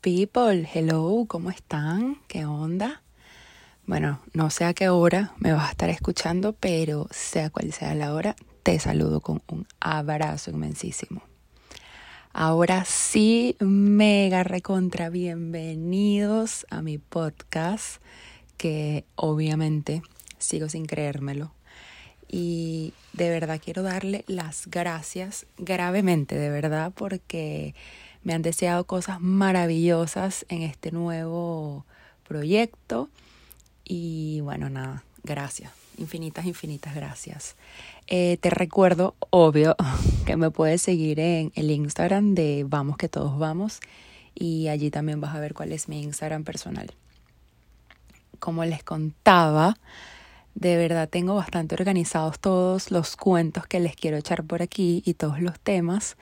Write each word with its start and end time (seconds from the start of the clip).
people, 0.00 0.68
hello, 0.72 1.24
¿cómo 1.26 1.50
están? 1.50 2.18
¿Qué 2.28 2.44
onda? 2.44 3.02
Bueno, 3.84 4.20
no 4.32 4.50
sé 4.50 4.64
a 4.64 4.74
qué 4.74 4.88
hora 4.88 5.32
me 5.38 5.52
vas 5.52 5.68
a 5.68 5.70
estar 5.72 5.90
escuchando, 5.90 6.52
pero 6.52 7.08
sea 7.10 7.50
cual 7.50 7.72
sea 7.72 7.94
la 7.94 8.14
hora, 8.14 8.36
te 8.62 8.78
saludo 8.78 9.20
con 9.20 9.42
un 9.48 9.66
abrazo 9.80 10.50
inmensísimo. 10.50 11.22
Ahora 12.32 12.84
sí, 12.84 13.56
mega 13.58 14.44
recontra 14.44 15.10
bienvenidos 15.10 16.64
a 16.70 16.80
mi 16.80 16.98
podcast, 16.98 18.00
que 18.56 19.04
obviamente 19.16 20.02
sigo 20.38 20.68
sin 20.68 20.86
creérmelo. 20.86 21.52
Y 22.28 22.92
de 23.14 23.30
verdad 23.30 23.60
quiero 23.62 23.82
darle 23.82 24.24
las 24.28 24.66
gracias 24.68 25.46
gravemente, 25.56 26.36
de 26.36 26.50
verdad, 26.50 26.92
porque 26.94 27.74
me 28.22 28.34
han 28.34 28.42
deseado 28.42 28.84
cosas 28.84 29.20
maravillosas 29.20 30.44
en 30.48 30.62
este 30.62 30.92
nuevo 30.92 31.84
proyecto. 32.26 33.08
Y 33.84 34.40
bueno, 34.42 34.68
nada, 34.68 35.02
gracias. 35.24 35.72
Infinitas, 35.96 36.46
infinitas 36.46 36.94
gracias. 36.94 37.56
Eh, 38.06 38.38
te 38.40 38.50
recuerdo, 38.50 39.14
obvio, 39.30 39.76
que 40.26 40.36
me 40.36 40.50
puedes 40.50 40.82
seguir 40.82 41.18
en 41.20 41.52
el 41.56 41.70
Instagram 41.70 42.34
de 42.34 42.64
Vamos 42.68 42.96
que 42.96 43.08
todos 43.08 43.38
vamos. 43.38 43.80
Y 44.34 44.68
allí 44.68 44.90
también 44.90 45.20
vas 45.20 45.34
a 45.34 45.40
ver 45.40 45.54
cuál 45.54 45.72
es 45.72 45.88
mi 45.88 46.02
Instagram 46.02 46.44
personal. 46.44 46.92
Como 48.38 48.64
les 48.64 48.84
contaba, 48.84 49.78
de 50.54 50.76
verdad 50.76 51.08
tengo 51.08 51.34
bastante 51.34 51.74
organizados 51.74 52.38
todos 52.38 52.92
los 52.92 53.16
cuentos 53.16 53.66
que 53.66 53.80
les 53.80 53.96
quiero 53.96 54.16
echar 54.16 54.44
por 54.44 54.62
aquí 54.62 55.02
y 55.04 55.14
todos 55.14 55.40
los 55.40 55.58
temas. 55.58 56.16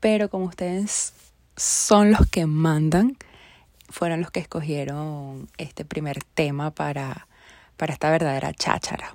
Pero 0.00 0.28
como 0.28 0.44
ustedes 0.44 1.14
son 1.56 2.12
los 2.12 2.26
que 2.28 2.46
mandan, 2.46 3.16
fueron 3.88 4.20
los 4.20 4.30
que 4.30 4.40
escogieron 4.40 5.48
este 5.58 5.84
primer 5.84 6.22
tema 6.22 6.70
para, 6.70 7.26
para 7.76 7.92
esta 7.92 8.10
verdadera 8.10 8.52
cháchara. 8.52 9.14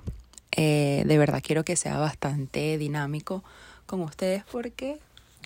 Eh, 0.50 1.04
de 1.06 1.18
verdad 1.18 1.42
quiero 1.42 1.64
que 1.64 1.76
sea 1.76 1.98
bastante 1.98 2.76
dinámico 2.78 3.42
con 3.86 4.02
ustedes 4.02 4.44
porque, 4.50 4.98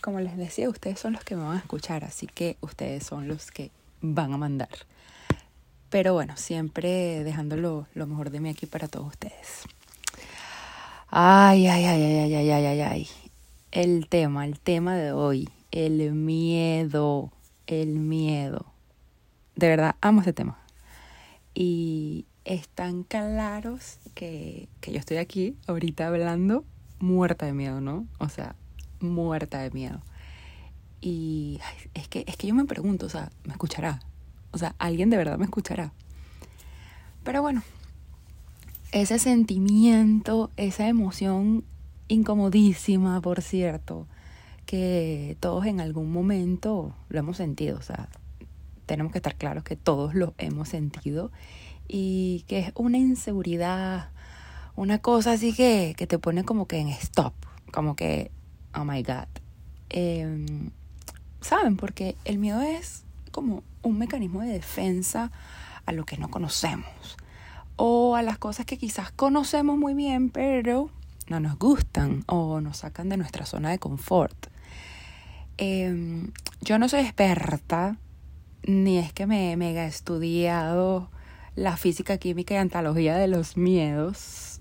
como 0.03 0.20
les 0.20 0.37
decía, 0.37 0.69
ustedes 0.69 0.98
son 0.98 1.12
los 1.12 1.23
que 1.23 1.37
me 1.37 1.45
van 1.45 1.57
a 1.57 1.61
escuchar, 1.61 2.05
así 2.05 2.27
que 2.27 2.57
ustedes 2.61 3.05
son 3.05 3.29
los 3.29 3.51
que 3.51 3.70
van 4.01 4.33
a 4.33 4.39
mandar. 4.39 4.70
Pero 5.91 6.15
bueno, 6.15 6.37
siempre 6.37 7.23
dejando 7.23 7.57
lo, 7.57 7.87
lo 7.95 8.07
mejor 8.07 8.31
de 8.31 8.41
mí 8.41 8.48
aquí 8.48 8.67
para 8.67 8.89
todos 8.89 9.07
ustedes. 9.09 9.63
Ay, 11.09 11.67
ay, 11.69 11.85
ay, 11.85 12.03
ay, 12.03 12.35
ay, 12.35 12.51
ay, 12.51 12.67
ay, 12.67 12.81
ay. 12.81 13.09
El 13.70 14.09
tema, 14.09 14.45
el 14.45 14.59
tema 14.59 14.97
de 14.97 15.13
hoy 15.13 15.48
el 15.77 16.15
miedo, 16.15 17.31
el 17.67 17.99
miedo. 17.99 18.73
De 19.57 19.69
verdad, 19.69 19.97
amo 20.01 20.23
ese 20.23 20.33
tema. 20.33 20.59
Y 21.55 22.25
están 22.47 23.03
claros 23.03 23.99
que, 24.15 24.71
que 24.81 24.93
yo 24.93 24.99
estoy 24.99 25.19
aquí 25.19 25.55
ahorita 25.67 26.07
hablando 26.07 26.65
muerta 26.99 27.45
de 27.45 27.53
miedo, 27.53 27.83
¿no? 27.83 28.07
O 28.19 28.31
sea, 28.31 28.57
muerta 29.01 29.59
de 29.59 29.71
miedo. 29.71 30.01
Y 31.03 31.61
es, 31.93 32.09
que, 32.09 32.25
es 32.27 32.39
que 32.39 32.47
yo 32.47 32.55
me 32.55 32.65
pregunto, 32.65 33.05
o 33.05 33.11
sea, 33.11 33.31
¿me 33.45 33.53
escuchará? 33.53 34.01
O 34.53 34.59
sea, 34.59 34.75
¿alguien 34.79 35.11
de 35.11 35.19
verdad 35.19 35.37
me 35.37 35.45
escuchará? 35.45 35.93
Pero 37.23 37.43
bueno, 37.43 37.63
ese 38.93 39.19
sentimiento, 39.19 40.51
esa 40.57 40.89
emoción 40.89 41.65
incomodísima, 42.09 43.21
por 43.21 43.43
cierto, 43.43 44.07
que 44.67 45.36
todos 45.41 45.64
en 45.67 45.81
algún 45.81 46.12
momento 46.12 46.95
lo 47.09 47.19
hemos 47.19 47.36
sentido, 47.36 47.78
o 47.78 47.83
sea, 47.83 48.09
tenemos 48.84 49.12
que 49.12 49.19
estar 49.19 49.36
claros 49.36 49.64
que 49.64 49.77
todos 49.77 50.14
lo 50.14 50.34
hemos 50.39 50.69
sentido 50.69 51.31
y 51.89 52.45
que 52.48 52.58
es 52.58 52.73
una 52.75 52.98
inseguridad, 52.98 54.11
una 54.75 54.98
cosa 54.98 55.33
así 55.33 55.55
que, 55.55 55.95
que 55.96 56.07
te 56.07 56.18
pone 56.18 56.45
como 56.45 56.67
que 56.67 56.79
en 56.79 56.89
stop, 56.89 57.33
como 57.73 57.96
que, 57.96 58.30
oh 58.74 58.85
my 58.85 59.02
god. 59.02 59.29
Em, 59.89 60.70
¿Saben? 61.41 61.77
Porque 61.77 62.17
el 62.24 62.39
miedo 62.39 62.61
es 62.61 63.05
como 63.30 63.62
un 63.83 63.98
mecanismo 63.98 64.41
de 64.41 64.52
defensa 64.52 65.30
a 65.85 65.92
lo 65.92 66.05
que 66.05 66.17
no 66.17 66.29
conocemos 66.29 67.17
o 67.77 68.17
a 68.17 68.23
las 68.23 68.39
cosas 68.39 68.67
que 68.67 68.79
quizás 68.79 69.12
conocemos 69.12 69.79
muy 69.79 69.95
bien, 69.95 70.30
pero 70.30 70.91
no 71.29 71.41
nos 71.41 71.58
gustan 71.58 72.24
o 72.27 72.61
nos 72.61 72.79
sacan 72.79 73.08
de 73.08 73.17
nuestra 73.17 73.46
zona 73.46 73.70
de 73.70 73.79
confort. 73.79 74.48
Em, 75.58 76.33
yo 76.61 76.78
no 76.78 76.89
soy 76.89 77.00
experta, 77.00 77.96
ni 78.62 78.98
es 78.98 79.12
que 79.12 79.27
me 79.27 79.56
mega 79.56 79.86
estudiado 79.86 81.11
la 81.55 81.78
física, 81.78 82.18
química 82.18 82.55
y 82.55 82.56
antología 82.58 83.17
de 83.17 83.28
los 83.28 83.56
miedos, 83.56 84.61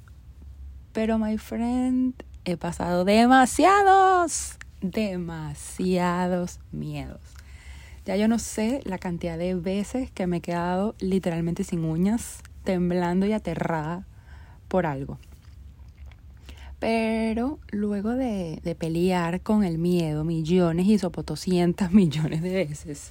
pero 0.94 1.18
my 1.18 1.38
friend, 1.38 2.14
he 2.46 2.56
pasado 2.56 3.04
demasiados, 3.04 4.58
demasiados 4.82 6.60
miedos. 6.72 7.20
Ya 8.06 8.16
yo 8.16 8.28
no 8.28 8.40
sé 8.40 8.82
la 8.86 8.98
cantidad 8.98 9.38
de 9.38 9.56
veces 9.56 10.12
que 10.12 10.28
me 10.28 10.38
he 10.38 10.42
quedado 10.42 10.96
literalmente 11.00 11.66
sin 11.66 11.84
uñas, 11.84 12.42
temblando 12.64 13.26
y 13.26 13.34
aterrada 13.34 14.06
por 14.70 14.86
algo. 14.86 15.18
Pero 16.86 17.58
luego 17.72 18.12
de, 18.12 18.76
pelear 18.78 19.42
con 19.42 19.64
el 19.64 19.80
miedo 19.80 20.24
millones 20.24 20.86
y 20.86 21.00
sopotoscientas 21.00 21.92
millones 21.94 22.44
de 22.44 22.54
veces, 22.54 23.10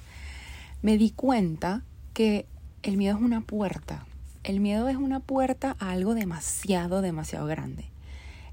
me 0.81 0.97
di 0.97 1.11
cuenta 1.11 1.83
que 2.13 2.45
el 2.83 2.95
miedo 2.95 3.17
es 3.17 3.21
una 3.21 3.41
puerta. 3.41 4.05
El 4.45 4.61
miedo 4.61 4.87
es 4.87 4.95
una 4.95 5.19
puerta 5.19 5.75
a 5.77 5.91
algo 5.91 6.15
demasiado, 6.15 7.01
demasiado 7.01 7.47
grande. 7.47 7.89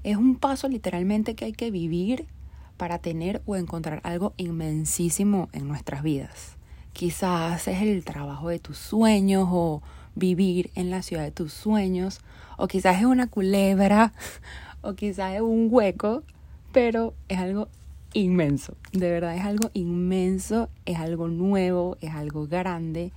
Es 0.03 0.17
un 0.17 0.35
paso 0.35 0.67
literalmente 0.67 1.35
que 1.35 1.45
hay 1.45 1.53
que 1.53 1.71
vivir 1.71 2.25
para 2.75 2.99
tener 2.99 3.41
o 3.45 3.55
encontrar 3.55 4.01
algo 4.03 4.33
inmensísimo 4.35 5.47
en 5.53 5.69
nuestras 5.69 6.03
vidas. 6.03 6.57
Quizás 6.91 7.69
es 7.69 7.81
el 7.81 8.03
trabajo 8.03 8.49
de 8.49 8.59
tus 8.59 8.77
sueños 8.77 9.47
o 9.49 9.81
vivir 10.15 10.69
en 10.75 10.89
la 10.89 11.01
ciudad 11.01 11.23
de 11.23 11.31
tus 11.31 11.53
sueños, 11.53 12.19
o 12.57 12.67
quizás 12.67 12.99
es 12.99 13.05
una 13.05 13.27
culebra 13.27 14.11
o 14.83 14.93
quizás 14.93 15.33
es 15.33 15.41
un 15.41 15.69
hueco, 15.71 16.23
pero 16.71 17.13
es 17.27 17.39
algo 17.39 17.67
inmenso. 18.13 18.75
De 18.91 19.09
verdad 19.09 19.35
es 19.35 19.43
algo 19.43 19.71
inmenso, 19.73 20.69
es 20.85 20.99
algo 20.99 21.27
nuevo, 21.27 21.97
es 22.01 22.13
algo 22.13 22.47
grande 22.47 23.11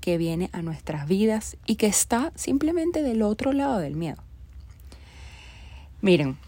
que 0.00 0.18
viene 0.18 0.50
a 0.52 0.62
nuestras 0.62 1.06
vidas 1.06 1.56
y 1.66 1.76
que 1.76 1.86
está 1.86 2.32
simplemente 2.34 3.02
del 3.02 3.22
otro 3.22 3.52
lado 3.52 3.78
del 3.78 3.96
miedo. 3.96 4.22
Miren, 6.00 6.38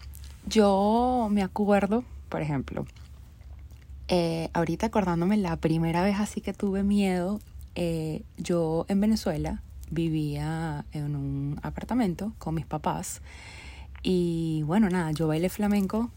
yo 0.47 1.29
me 1.31 1.43
acuerdo, 1.43 2.03
por 2.29 2.41
ejemplo, 2.41 2.85
eh, 4.07 4.49
ahorita 4.53 4.87
acordándome 4.87 5.37
la 5.37 5.55
primera 5.57 6.03
vez 6.03 6.19
así 6.19 6.41
que 6.41 6.53
tuve 6.53 6.83
miedo, 6.83 7.39
eh, 7.75 8.23
yo 8.37 8.85
en 8.89 8.99
Venezuela 8.99 9.61
vivía 9.91 10.85
en 10.91 11.15
un 11.15 11.59
apartamento 11.61 12.33
con 12.39 12.55
mis 12.55 12.65
papás 12.65 13.21
y 14.03 14.63
bueno, 14.63 14.89
nada, 14.89 15.11
yo 15.11 15.27
bailé 15.27 15.49
flamenco 15.49 16.11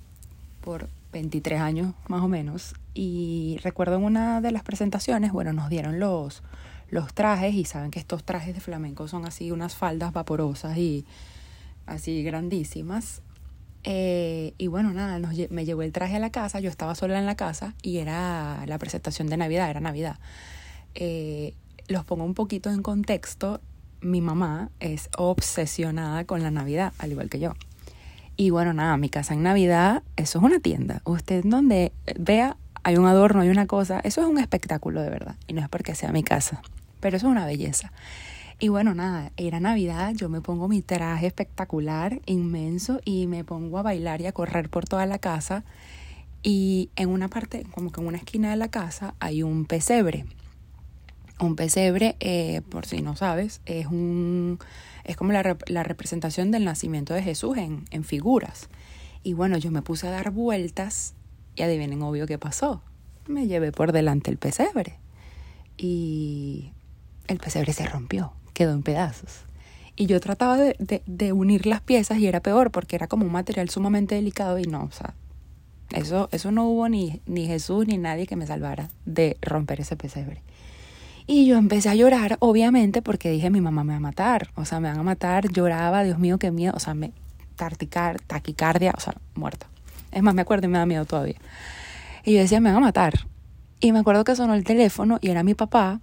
por 0.60 0.88
23 1.12 1.60
años 1.60 1.94
más 2.08 2.22
o 2.22 2.28
menos. 2.28 2.74
Y 2.92 3.58
recuerdo 3.62 3.96
en 3.96 4.02
una 4.02 4.40
de 4.40 4.50
las 4.50 4.64
presentaciones, 4.64 5.32
bueno, 5.32 5.52
nos 5.52 5.70
dieron 5.70 6.00
los, 6.00 6.42
los 6.90 7.14
trajes 7.14 7.54
y 7.54 7.64
saben 7.64 7.90
que 7.90 8.00
estos 8.00 8.24
trajes 8.24 8.54
de 8.54 8.60
flamenco 8.60 9.06
son 9.06 9.24
así 9.24 9.52
unas 9.52 9.76
faldas 9.76 10.12
vaporosas 10.12 10.76
y 10.76 11.04
así 11.86 12.22
grandísimas. 12.22 13.22
Eh, 13.84 14.54
y 14.58 14.66
bueno, 14.66 14.92
nada, 14.92 15.20
me 15.50 15.64
llevó 15.64 15.82
el 15.82 15.92
traje 15.92 16.16
a 16.16 16.18
la 16.18 16.30
casa, 16.30 16.58
yo 16.58 16.68
estaba 16.68 16.96
sola 16.96 17.18
en 17.20 17.26
la 17.26 17.36
casa 17.36 17.74
y 17.82 17.98
era 17.98 18.64
la 18.66 18.78
presentación 18.78 19.28
de 19.28 19.36
Navidad, 19.36 19.70
era 19.70 19.80
Navidad. 19.80 20.18
Eh, 20.96 21.54
los 21.86 22.04
pongo 22.04 22.24
un 22.24 22.34
poquito 22.34 22.70
en 22.70 22.82
contexto, 22.82 23.60
mi 24.00 24.20
mamá 24.20 24.70
es 24.80 25.08
obsesionada 25.16 26.24
con 26.24 26.42
la 26.42 26.50
Navidad, 26.50 26.92
al 26.98 27.12
igual 27.12 27.30
que 27.30 27.38
yo. 27.38 27.54
Y 28.36 28.50
bueno, 28.50 28.74
nada, 28.74 28.96
mi 28.98 29.08
casa 29.08 29.32
en 29.32 29.42
Navidad, 29.42 30.02
eso 30.16 30.38
es 30.38 30.44
una 30.44 30.60
tienda. 30.60 31.00
Usted 31.04 31.42
donde 31.44 31.92
vea, 32.18 32.56
hay 32.82 32.96
un 32.96 33.06
adorno, 33.06 33.40
hay 33.40 33.48
una 33.48 33.66
cosa, 33.66 34.00
eso 34.00 34.20
es 34.20 34.26
un 34.26 34.38
espectáculo 34.38 35.00
de 35.00 35.08
verdad. 35.08 35.36
Y 35.46 35.54
no 35.54 35.62
es 35.62 35.68
porque 35.68 35.94
sea 35.94 36.12
mi 36.12 36.22
casa, 36.22 36.60
pero 37.00 37.16
eso 37.16 37.28
es 37.28 37.32
una 37.32 37.46
belleza. 37.46 37.92
Y 38.58 38.68
bueno, 38.68 38.94
nada, 38.94 39.32
era 39.36 39.58
Navidad, 39.60 40.12
yo 40.14 40.28
me 40.28 40.40
pongo 40.40 40.68
mi 40.68 40.82
traje 40.82 41.26
espectacular, 41.26 42.20
inmenso, 42.26 43.00
y 43.04 43.26
me 43.26 43.44
pongo 43.44 43.78
a 43.78 43.82
bailar 43.82 44.20
y 44.20 44.26
a 44.26 44.32
correr 44.32 44.68
por 44.68 44.84
toda 44.86 45.06
la 45.06 45.18
casa. 45.18 45.64
Y 46.42 46.90
en 46.96 47.08
una 47.08 47.28
parte, 47.28 47.64
como 47.70 47.90
que 47.90 48.00
en 48.00 48.06
una 48.06 48.18
esquina 48.18 48.50
de 48.50 48.56
la 48.56 48.68
casa, 48.68 49.14
hay 49.18 49.42
un 49.42 49.64
pesebre. 49.64 50.26
Un 51.38 51.56
pesebre, 51.56 52.16
eh, 52.20 52.62
por 52.70 52.86
si 52.86 53.02
no 53.02 53.16
sabes, 53.16 53.60
es 53.66 53.86
un 53.86 54.58
es 55.06 55.16
como 55.16 55.32
la, 55.32 55.56
la 55.66 55.82
representación 55.82 56.50
del 56.50 56.64
nacimiento 56.64 57.14
de 57.14 57.22
Jesús 57.22 57.56
en, 57.56 57.84
en 57.90 58.04
figuras. 58.04 58.68
Y 59.22 59.32
bueno, 59.32 59.56
yo 59.56 59.70
me 59.70 59.82
puse 59.82 60.06
a 60.06 60.10
dar 60.10 60.30
vueltas 60.30 61.14
y 61.54 61.62
adivinen 61.62 62.02
obvio 62.02 62.26
qué 62.26 62.38
pasó. 62.38 62.82
Me 63.26 63.46
llevé 63.46 63.72
por 63.72 63.92
delante 63.92 64.30
el 64.30 64.36
pesebre. 64.36 64.98
y 65.76 66.72
el 67.28 67.38
pesebre 67.38 67.72
se 67.72 67.86
rompió, 67.86 68.32
quedó 68.54 68.72
en 68.72 68.82
pedazos. 68.82 69.44
Y 69.96 70.06
yo 70.06 70.20
trataba 70.20 70.56
de, 70.56 71.02
de, 71.06 71.32
unir 71.32 71.66
las 71.66 71.80
piezas 71.80 72.18
y 72.18 72.26
era 72.26 72.40
peor 72.40 72.70
porque 72.70 72.96
era 72.96 73.08
como 73.08 73.24
un 73.24 73.32
material 73.32 73.70
sumamente 73.70 74.14
delicado 74.14 74.58
y 74.58 74.64
no, 74.64 74.84
o 74.84 74.92
sea, 74.92 75.14
eso, 75.92 76.28
eso 76.32 76.50
no 76.50 76.68
hubo 76.68 76.88
ni, 76.88 77.22
ni 77.26 77.46
Jesús 77.46 77.86
ni 77.86 77.96
nadie 77.96 78.26
que 78.26 78.36
me 78.36 78.46
salvara 78.46 78.90
de 79.06 79.38
romper 79.40 79.80
ese 79.80 79.96
pesebre. 79.96 80.42
Y 81.26 81.46
yo 81.46 81.56
empecé 81.56 81.88
a 81.88 81.94
llorar, 81.94 82.36
obviamente, 82.38 83.02
porque 83.02 83.30
dije, 83.30 83.50
mi 83.50 83.60
mamá 83.60 83.82
me 83.82 83.94
va 83.94 83.96
a 83.96 84.00
matar, 84.00 84.50
o 84.54 84.64
sea, 84.64 84.78
me 84.78 84.88
van 84.88 85.00
a 85.00 85.02
matar, 85.02 85.50
lloraba, 85.50 86.04
Dios 86.04 86.18
mío, 86.18 86.38
qué 86.38 86.52
miedo, 86.52 86.72
o 86.76 86.78
sea, 86.78 86.94
me, 86.94 87.12
taquicardia, 87.56 88.92
o 88.96 89.00
sea, 89.00 89.14
muerta. 89.34 89.66
Es 90.12 90.22
más, 90.22 90.34
me 90.34 90.42
acuerdo 90.42 90.66
y 90.66 90.70
me 90.70 90.78
da 90.78 90.86
miedo 90.86 91.04
todavía. 91.04 91.36
Y 92.24 92.34
yo 92.34 92.40
decía, 92.40 92.60
me 92.60 92.70
van 92.70 92.78
a 92.78 92.86
matar. 92.86 93.14
Y 93.80 93.92
me 93.92 93.98
acuerdo 93.98 94.24
que 94.24 94.36
sonó 94.36 94.54
el 94.54 94.64
teléfono 94.64 95.18
y 95.20 95.30
era 95.30 95.42
mi 95.42 95.54
papá. 95.54 96.00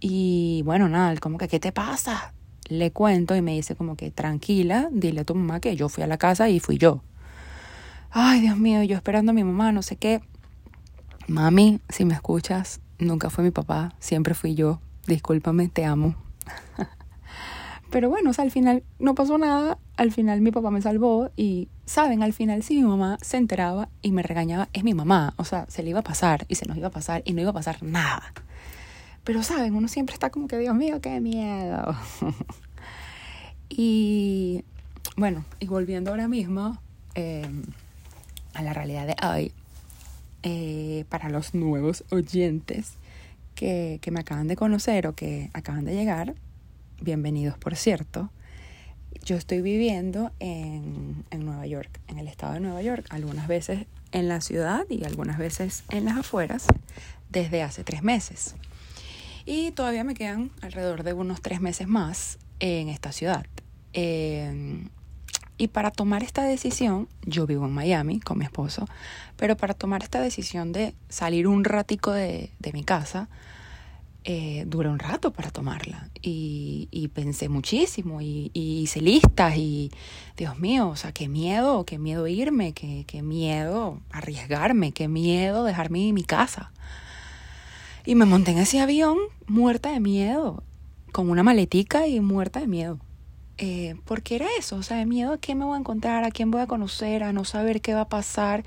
Y 0.00 0.62
bueno, 0.64 0.88
nada, 0.88 1.14
como 1.18 1.38
que, 1.38 1.46
¿qué 1.46 1.60
te 1.60 1.70
pasa? 1.70 2.32
Le 2.68 2.90
cuento 2.90 3.36
y 3.36 3.42
me 3.42 3.52
dice 3.52 3.76
como 3.76 3.96
que, 3.96 4.10
tranquila, 4.10 4.88
dile 4.90 5.20
a 5.20 5.24
tu 5.24 5.34
mamá 5.34 5.60
que 5.60 5.76
yo 5.76 5.88
fui 5.88 6.02
a 6.02 6.06
la 6.06 6.16
casa 6.16 6.48
y 6.48 6.58
fui 6.58 6.78
yo. 6.78 7.02
Ay, 8.10 8.40
Dios 8.40 8.56
mío, 8.56 8.82
yo 8.82 8.96
esperando 8.96 9.30
a 9.30 9.34
mi 9.34 9.44
mamá, 9.44 9.72
no 9.72 9.82
sé 9.82 9.96
qué. 9.96 10.22
Mami, 11.26 11.80
si 11.88 12.04
me 12.04 12.14
escuchas, 12.14 12.80
nunca 12.98 13.30
fue 13.30 13.44
mi 13.44 13.50
papá, 13.50 13.94
siempre 13.98 14.34
fui 14.34 14.54
yo. 14.54 14.80
Discúlpame, 15.06 15.68
te 15.68 15.84
amo. 15.84 16.14
Pero 17.90 18.08
bueno, 18.08 18.30
o 18.30 18.32
sea, 18.32 18.44
al 18.44 18.50
final 18.50 18.82
no 18.98 19.14
pasó 19.14 19.38
nada, 19.38 19.78
al 19.96 20.10
final 20.10 20.40
mi 20.40 20.50
papá 20.50 20.70
me 20.70 20.82
salvó 20.82 21.30
y, 21.36 21.68
saben, 21.84 22.22
al 22.22 22.32
final 22.32 22.62
si 22.62 22.74
mi 22.74 22.82
mamá 22.82 23.18
se 23.20 23.36
enteraba 23.36 23.88
y 24.02 24.10
me 24.10 24.22
regañaba, 24.22 24.68
es 24.72 24.82
mi 24.82 24.94
mamá, 24.94 25.34
o 25.36 25.44
sea, 25.44 25.66
se 25.68 25.82
le 25.82 25.90
iba 25.90 26.00
a 26.00 26.02
pasar 26.02 26.44
y 26.48 26.56
se 26.56 26.66
nos 26.66 26.76
iba 26.76 26.88
a 26.88 26.90
pasar 26.90 27.22
y 27.24 27.34
no 27.34 27.40
iba 27.40 27.50
a 27.50 27.54
pasar 27.54 27.82
nada. 27.82 28.32
Pero, 29.22 29.42
saben, 29.42 29.74
uno 29.74 29.88
siempre 29.88 30.14
está 30.14 30.30
como 30.30 30.48
que, 30.48 30.58
Dios 30.58 30.74
mío, 30.74 31.00
qué 31.00 31.20
miedo. 31.20 31.96
y 33.68 34.64
bueno, 35.16 35.44
y 35.60 35.66
volviendo 35.66 36.10
ahora 36.10 36.28
mismo 36.28 36.78
em, 37.14 37.62
a 38.54 38.62
la 38.62 38.72
realidad 38.72 39.06
de 39.06 39.16
hoy, 39.26 39.52
eh, 40.46 41.06
para 41.08 41.30
los 41.30 41.54
nuevos 41.54 42.04
oyentes 42.10 42.92
que, 43.54 43.98
que 44.02 44.10
me 44.10 44.20
acaban 44.20 44.46
de 44.46 44.56
conocer 44.56 45.06
o 45.06 45.14
que 45.14 45.48
acaban 45.54 45.86
de 45.86 45.94
llegar, 45.94 46.34
bienvenidos 47.00 47.56
por 47.56 47.76
cierto, 47.76 48.30
yo 49.24 49.36
estoy 49.36 49.62
viviendo 49.62 50.32
en, 50.40 51.24
en, 51.30 51.46
Nueva 51.46 51.66
York, 51.66 51.98
en 52.08 52.18
el 52.18 52.28
estado 52.28 52.52
de 52.52 52.60
Nueva 52.60 52.82
York, 52.82 53.06
algunas 53.08 53.48
veces 53.48 53.86
en 54.12 54.28
la 54.28 54.42
ciudad 54.42 54.84
y 54.90 55.04
algunas 55.04 55.38
veces 55.38 55.82
en 55.88 56.04
las 56.04 56.18
afueras, 56.18 56.66
desde 57.30 57.62
hace 57.62 57.82
tres 57.82 58.02
meses. 58.02 58.54
Y 59.46 59.70
todavía 59.70 60.04
me 60.04 60.12
quedan 60.12 60.50
alrededor 60.60 61.04
de 61.04 61.14
unos 61.14 61.40
tres 61.40 61.62
meses 61.62 61.88
más 61.88 62.38
en 62.60 62.90
esta 62.90 63.12
ciudad. 63.12 63.46
Eh, 63.94 64.84
y 65.56 65.68
para 65.68 65.90
tomar 65.90 66.22
esta 66.22 66.42
decisión, 66.42 67.08
yo 67.24 67.46
vivo 67.46 67.66
en 67.66 67.72
Miami 67.72 68.20
con 68.20 68.38
mi 68.38 68.44
esposo, 68.44 68.86
pero 69.36 69.56
para 69.56 69.74
tomar 69.74 70.02
esta 70.02 70.20
decisión 70.20 70.72
de 70.72 70.94
salir 71.08 71.46
un 71.46 71.64
ratico 71.64 72.10
de, 72.10 72.50
de 72.58 72.72
mi 72.72 72.82
casa, 72.82 73.28
eh, 74.26 74.64
duró 74.66 74.90
un 74.90 74.98
rato 74.98 75.34
para 75.34 75.50
tomarla 75.50 76.08
y, 76.22 77.10
pensé 77.12 77.50
muchísimo 77.50 78.22
y, 78.22 78.50
y, 78.54 78.80
hice 78.80 79.02
listas 79.02 79.56
y 79.56 79.90
Dios 80.36 80.58
mío, 80.58 80.88
o 80.88 80.96
sea, 80.96 81.12
qué 81.12 81.28
miedo, 81.28 81.84
qué 81.84 81.98
miedo 81.98 82.26
irme, 82.26 82.72
qué, 82.72 83.04
qué 83.06 83.22
miedo 83.22 84.00
arriesgarme, 84.10 84.92
qué 84.92 85.08
miedo 85.08 85.62
dejarme 85.62 86.12
mi 86.12 86.24
casa. 86.24 86.72
Y 88.06 88.14
me 88.14 88.24
monté 88.24 88.52
en 88.52 88.58
ese 88.58 88.80
avión 88.80 89.18
muerta 89.46 89.92
de 89.92 90.00
miedo, 90.00 90.62
con 91.12 91.28
una 91.28 91.42
maletica 91.42 92.06
y 92.08 92.20
muerta 92.20 92.60
de 92.60 92.66
miedo. 92.66 92.98
Eh, 93.58 93.94
porque 94.04 94.34
era 94.34 94.46
eso, 94.58 94.76
o 94.76 94.82
sea, 94.82 94.96
de 94.96 95.06
miedo 95.06 95.32
a 95.32 95.38
qué 95.38 95.54
me 95.54 95.64
voy 95.64 95.76
a 95.76 95.80
encontrar, 95.80 96.24
a 96.24 96.30
quién 96.30 96.50
voy 96.50 96.60
a 96.60 96.66
conocer, 96.66 97.22
a 97.22 97.32
no 97.32 97.44
saber 97.44 97.80
qué 97.80 97.94
va 97.94 98.02
a 98.02 98.08
pasar. 98.08 98.64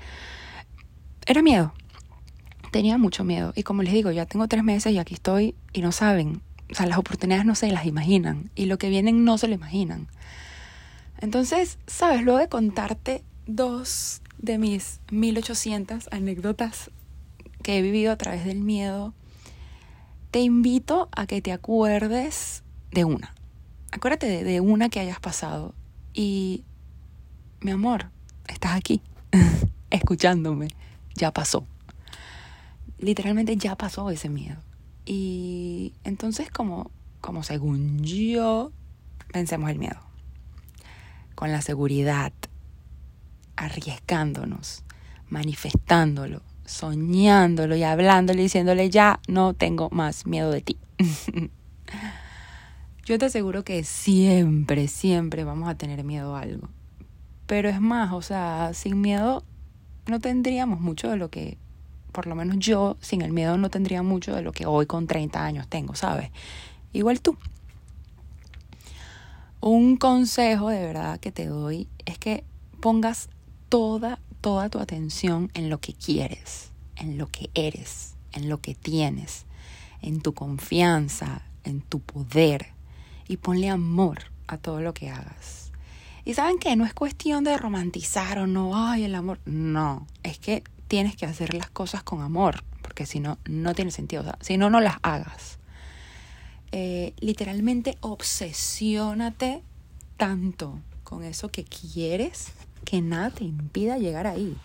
Era 1.26 1.42
miedo, 1.42 1.74
tenía 2.70 2.96
mucho 2.98 3.24
miedo. 3.24 3.52
Y 3.54 3.62
como 3.62 3.82
les 3.82 3.92
digo, 3.92 4.10
ya 4.10 4.26
tengo 4.26 4.48
tres 4.48 4.64
meses 4.64 4.92
y 4.92 4.98
aquí 4.98 5.14
estoy 5.14 5.54
y 5.72 5.82
no 5.82 5.92
saben. 5.92 6.40
O 6.70 6.74
sea, 6.74 6.86
las 6.86 6.98
oportunidades 6.98 7.46
no 7.46 7.54
se 7.54 7.70
las 7.70 7.86
imaginan. 7.86 8.50
Y 8.54 8.66
lo 8.66 8.78
que 8.78 8.88
vienen 8.88 9.24
no 9.24 9.38
se 9.38 9.48
lo 9.48 9.54
imaginan. 9.54 10.08
Entonces, 11.20 11.78
¿sabes? 11.86 12.22
Luego 12.22 12.38
de 12.38 12.48
contarte 12.48 13.24
dos 13.46 14.22
de 14.38 14.58
mis 14.58 15.00
1800 15.10 16.08
anécdotas 16.12 16.90
que 17.62 17.78
he 17.78 17.82
vivido 17.82 18.12
a 18.12 18.16
través 18.16 18.44
del 18.44 18.60
miedo, 18.60 19.14
te 20.30 20.40
invito 20.40 21.08
a 21.12 21.26
que 21.26 21.42
te 21.42 21.52
acuerdes 21.52 22.62
de 22.92 23.04
una. 23.04 23.34
Acuérdate 23.90 24.44
de, 24.44 24.60
una 24.60 24.88
que 24.88 25.00
hayas 25.00 25.20
pasado. 25.20 25.74
Y, 26.14 26.64
mi 27.60 27.70
amor, 27.70 28.10
estás 28.46 28.72
aquí, 28.72 29.02
escuchándome. 29.90 30.68
Ya 31.14 31.32
pasó 31.32 31.66
literalmente 32.98 33.56
ya 33.56 33.76
pasó 33.76 34.10
ese 34.10 34.28
miedo. 34.28 34.56
Y 35.04 35.94
entonces 36.04 36.50
como, 36.50 36.90
como 37.20 37.42
según 37.42 38.02
yo, 38.02 38.72
pensemos 39.32 39.70
el 39.70 39.78
miedo. 39.78 39.98
Con 41.34 41.52
la 41.52 41.62
seguridad, 41.62 42.32
arriesgándonos, 43.56 44.82
manifestándolo, 45.28 46.42
soñándolo 46.64 47.76
y 47.76 47.84
hablándole, 47.84 48.42
diciéndole 48.42 48.90
ya 48.90 49.20
no 49.28 49.54
tengo 49.54 49.88
más 49.90 50.26
miedo 50.26 50.50
de 50.50 50.60
ti. 50.60 50.78
yo 53.08 53.18
te 53.18 53.24
aseguro 53.24 53.64
que 53.64 53.84
siempre, 53.84 54.86
siempre 54.86 55.42
vamos 55.42 55.70
a 55.70 55.76
tener 55.76 56.04
miedo 56.04 56.36
a 56.36 56.42
algo. 56.42 56.68
Pero 57.46 57.70
es 57.70 57.80
más, 57.80 58.12
o 58.12 58.20
sea, 58.20 58.72
sin 58.74 59.00
miedo 59.00 59.44
no 60.06 60.20
tendríamos 60.20 60.80
mucho 60.80 61.08
de 61.08 61.16
lo 61.16 61.30
que 61.30 61.56
por 62.12 62.26
lo 62.26 62.34
menos 62.34 62.58
yo 62.58 62.98
sin 63.00 63.22
el 63.22 63.32
miedo 63.32 63.56
no 63.56 63.70
tendría 63.70 64.02
mucho 64.02 64.34
de 64.34 64.42
lo 64.42 64.52
que 64.52 64.66
hoy 64.66 64.84
con 64.84 65.06
30 65.06 65.42
años 65.42 65.68
tengo, 65.68 65.94
¿sabes? 65.94 66.30
Igual 66.92 67.22
tú. 67.22 67.38
Un 69.60 69.96
consejo 69.96 70.68
de 70.68 70.84
verdad 70.84 71.18
que 71.18 71.32
te 71.32 71.46
doy 71.46 71.88
es 72.04 72.18
que 72.18 72.44
pongas 72.80 73.30
toda, 73.70 74.18
toda 74.42 74.68
tu 74.68 74.80
atención 74.80 75.50
en 75.54 75.70
lo 75.70 75.80
que 75.80 75.94
quieres, 75.94 76.72
en 76.96 77.16
lo 77.16 77.28
que 77.28 77.48
eres, 77.54 78.16
en 78.32 78.50
lo 78.50 78.60
que 78.60 78.74
tienes, 78.74 79.46
en 80.02 80.20
tu 80.20 80.34
confianza, 80.34 81.42
en 81.64 81.80
tu 81.80 82.00
poder 82.00 82.77
y 83.28 83.36
ponle 83.36 83.68
amor 83.68 84.18
a 84.46 84.58
todo 84.58 84.80
lo 84.80 84.94
que 84.94 85.10
hagas. 85.10 85.70
Y 86.24 86.34
saben 86.34 86.58
que 86.58 86.74
no 86.76 86.84
es 86.84 86.94
cuestión 86.94 87.44
de 87.44 87.56
romantizar 87.56 88.38
o 88.38 88.46
no, 88.46 88.72
ay, 88.74 89.04
el 89.04 89.14
amor, 89.14 89.38
no, 89.44 90.06
es 90.22 90.38
que 90.38 90.64
tienes 90.88 91.16
que 91.16 91.26
hacer 91.26 91.54
las 91.54 91.70
cosas 91.70 92.02
con 92.02 92.22
amor, 92.22 92.64
porque 92.82 93.06
si 93.06 93.20
no, 93.20 93.38
no 93.46 93.74
tiene 93.74 93.90
sentido. 93.90 94.24
Si 94.40 94.56
no, 94.56 94.70
no 94.70 94.80
las 94.80 94.96
hagas. 95.02 95.58
Eh, 96.72 97.14
literalmente 97.20 97.96
obsesiónate 98.00 99.62
tanto 100.18 100.80
con 101.02 101.24
eso 101.24 101.48
que 101.48 101.64
quieres 101.64 102.52
que 102.84 103.00
nada 103.00 103.30
te 103.30 103.44
impida 103.44 103.96
llegar 103.98 104.26
ahí. 104.26 104.56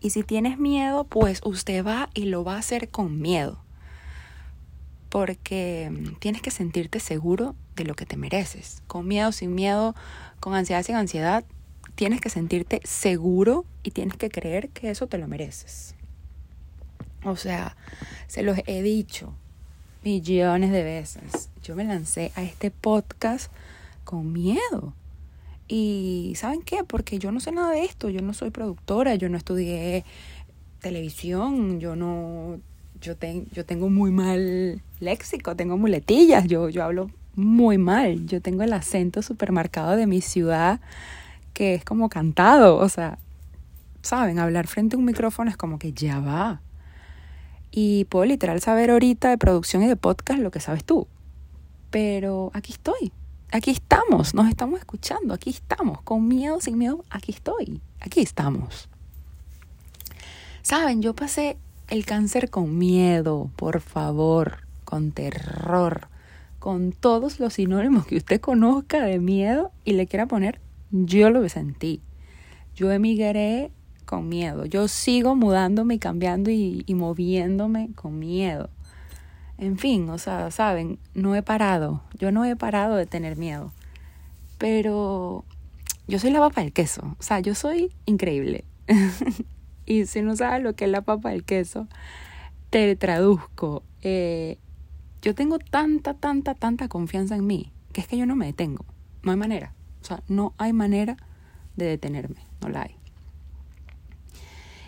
Y 0.00 0.10
si 0.10 0.22
tienes 0.22 0.58
miedo, 0.58 1.04
pues 1.04 1.40
usted 1.44 1.84
va 1.84 2.10
y 2.14 2.26
lo 2.26 2.44
va 2.44 2.54
a 2.54 2.58
hacer 2.58 2.90
con 2.90 3.20
miedo. 3.20 3.58
Porque 5.16 5.90
mm, 5.90 6.16
tienes 6.18 6.42
que 6.42 6.50
sentirte 6.50 7.00
seguro 7.00 7.54
de 7.74 7.84
lo 7.84 7.94
que 7.94 8.04
te 8.04 8.18
mereces. 8.18 8.82
Con 8.86 9.08
miedo, 9.08 9.32
sin 9.32 9.54
miedo, 9.54 9.94
con 10.40 10.52
ansiedad, 10.52 10.82
sin 10.82 10.94
ansiedad, 10.94 11.42
tienes 11.94 12.20
que 12.20 12.28
sentirte 12.28 12.82
seguro 12.84 13.64
y 13.82 13.92
tienes 13.92 14.18
que 14.18 14.28
creer 14.28 14.68
que 14.68 14.90
eso 14.90 15.06
te 15.06 15.16
lo 15.16 15.26
mereces. 15.26 15.94
O 17.24 17.34
sea, 17.34 17.78
se 18.26 18.42
los 18.42 18.58
he 18.66 18.82
dicho 18.82 19.32
millones 20.04 20.70
de 20.70 20.82
veces. 20.82 21.48
Yo 21.62 21.74
me 21.76 21.84
lancé 21.84 22.30
a 22.34 22.42
este 22.42 22.70
podcast 22.70 23.50
con 24.04 24.34
miedo. 24.34 24.92
Y 25.66 26.34
¿saben 26.36 26.60
qué? 26.60 26.84
Porque 26.84 27.18
yo 27.18 27.32
no 27.32 27.40
sé 27.40 27.52
nada 27.52 27.70
de 27.70 27.84
esto, 27.84 28.10
yo 28.10 28.20
no 28.20 28.34
soy 28.34 28.50
productora, 28.50 29.14
yo 29.14 29.30
no 29.30 29.38
estudié 29.38 30.04
televisión, 30.82 31.80
yo 31.80 31.96
no 31.96 32.60
yo, 33.00 33.14
yo 33.52 33.64
tengo 33.64 33.88
muy 33.88 34.10
mal 34.10 34.82
léxico, 35.00 35.56
tengo 35.56 35.76
muletillas, 35.76 36.46
yo, 36.46 36.68
yo 36.68 36.84
hablo 36.84 37.10
muy 37.34 37.78
mal, 37.78 38.26
yo 38.26 38.40
tengo 38.40 38.62
el 38.62 38.72
acento 38.72 39.22
supermercado 39.22 39.96
de 39.96 40.06
mi 40.06 40.20
ciudad 40.20 40.80
que 41.52 41.74
es 41.74 41.84
como 41.84 42.08
cantado, 42.08 42.76
o 42.76 42.88
sea, 42.88 43.18
saben, 44.02 44.38
hablar 44.38 44.66
frente 44.66 44.96
a 44.96 44.98
un 44.98 45.04
micrófono 45.04 45.50
es 45.50 45.56
como 45.56 45.78
que 45.78 45.92
ya 45.92 46.20
va. 46.20 46.60
Y 47.70 48.04
puedo 48.04 48.24
literal 48.24 48.60
saber 48.60 48.90
ahorita 48.90 49.30
de 49.30 49.38
producción 49.38 49.82
y 49.82 49.86
de 49.86 49.96
podcast 49.96 50.40
lo 50.40 50.50
que 50.50 50.60
sabes 50.60 50.84
tú. 50.84 51.06
Pero 51.90 52.50
aquí 52.52 52.72
estoy, 52.72 53.12
aquí 53.52 53.70
estamos, 53.70 54.34
nos 54.34 54.48
estamos 54.48 54.78
escuchando, 54.78 55.34
aquí 55.34 55.50
estamos, 55.50 56.02
con 56.02 56.28
miedo, 56.28 56.60
sin 56.60 56.76
miedo, 56.78 57.04
aquí 57.10 57.32
estoy, 57.32 57.80
aquí 58.00 58.20
estamos. 58.20 58.88
Saben, 60.62 61.00
yo 61.00 61.14
pasé 61.14 61.56
el 61.88 62.04
cáncer 62.04 62.50
con 62.50 62.78
miedo, 62.78 63.50
por 63.56 63.80
favor, 63.80 64.66
con 64.84 65.12
terror, 65.12 66.08
con 66.58 66.92
todos 66.92 67.38
los 67.38 67.54
sinónimos 67.54 68.06
que 68.06 68.16
usted 68.16 68.40
conozca 68.40 69.04
de 69.04 69.18
miedo 69.18 69.70
y 69.84 69.92
le 69.92 70.06
quiera 70.06 70.26
poner, 70.26 70.60
yo 70.90 71.30
lo 71.30 71.48
sentí. 71.48 72.02
Yo 72.74 72.90
emigré 72.90 73.70
con 74.04 74.28
miedo. 74.28 74.64
Yo 74.64 74.88
sigo 74.88 75.34
mudándome 75.34 75.94
y 75.94 75.98
cambiando 75.98 76.50
y, 76.50 76.84
moviéndome 76.88 77.90
con 77.94 78.18
miedo. 78.18 78.70
En 79.58 79.78
fin, 79.78 80.08
o 80.10 80.18
sea, 80.18 80.50
saben, 80.50 80.98
no 81.14 81.34
he 81.34 81.42
parado. 81.42 82.02
Yo 82.18 82.30
no 82.32 82.44
he 82.44 82.56
parado 82.56 82.96
de 82.96 83.06
tener 83.06 83.36
miedo. 83.36 83.72
Pero 84.58 85.44
yo 86.06 86.18
soy 86.18 86.30
la 86.30 86.40
papa 86.40 86.62
del 86.62 86.72
queso. 86.72 87.16
O 87.18 87.22
sea, 87.22 87.40
yo 87.40 87.54
soy 87.54 87.92
increíble. 88.06 88.64
y 89.86 90.06
si 90.06 90.22
no 90.22 90.36
sabes 90.36 90.62
lo 90.62 90.74
que 90.74 90.84
es 90.84 90.90
la 90.90 91.02
papa 91.02 91.30
del 91.30 91.44
queso, 91.44 91.88
te 92.70 92.94
traduzco. 92.96 93.82
Eh, 94.02 94.58
yo 95.22 95.34
tengo 95.34 95.58
tanta, 95.58 96.14
tanta, 96.14 96.54
tanta 96.54 96.88
confianza 96.88 97.36
en 97.36 97.46
mí 97.46 97.72
que 97.96 98.02
es 98.02 98.08
que 98.08 98.18
yo 98.18 98.26
no 98.26 98.36
me 98.36 98.44
detengo. 98.44 98.84
No 99.22 99.30
hay 99.32 99.38
manera. 99.38 99.72
O 100.02 100.04
sea, 100.04 100.22
no 100.28 100.52
hay 100.58 100.74
manera 100.74 101.16
de 101.76 101.86
detenerme. 101.86 102.46
No 102.60 102.68
la 102.68 102.82
hay. 102.82 102.94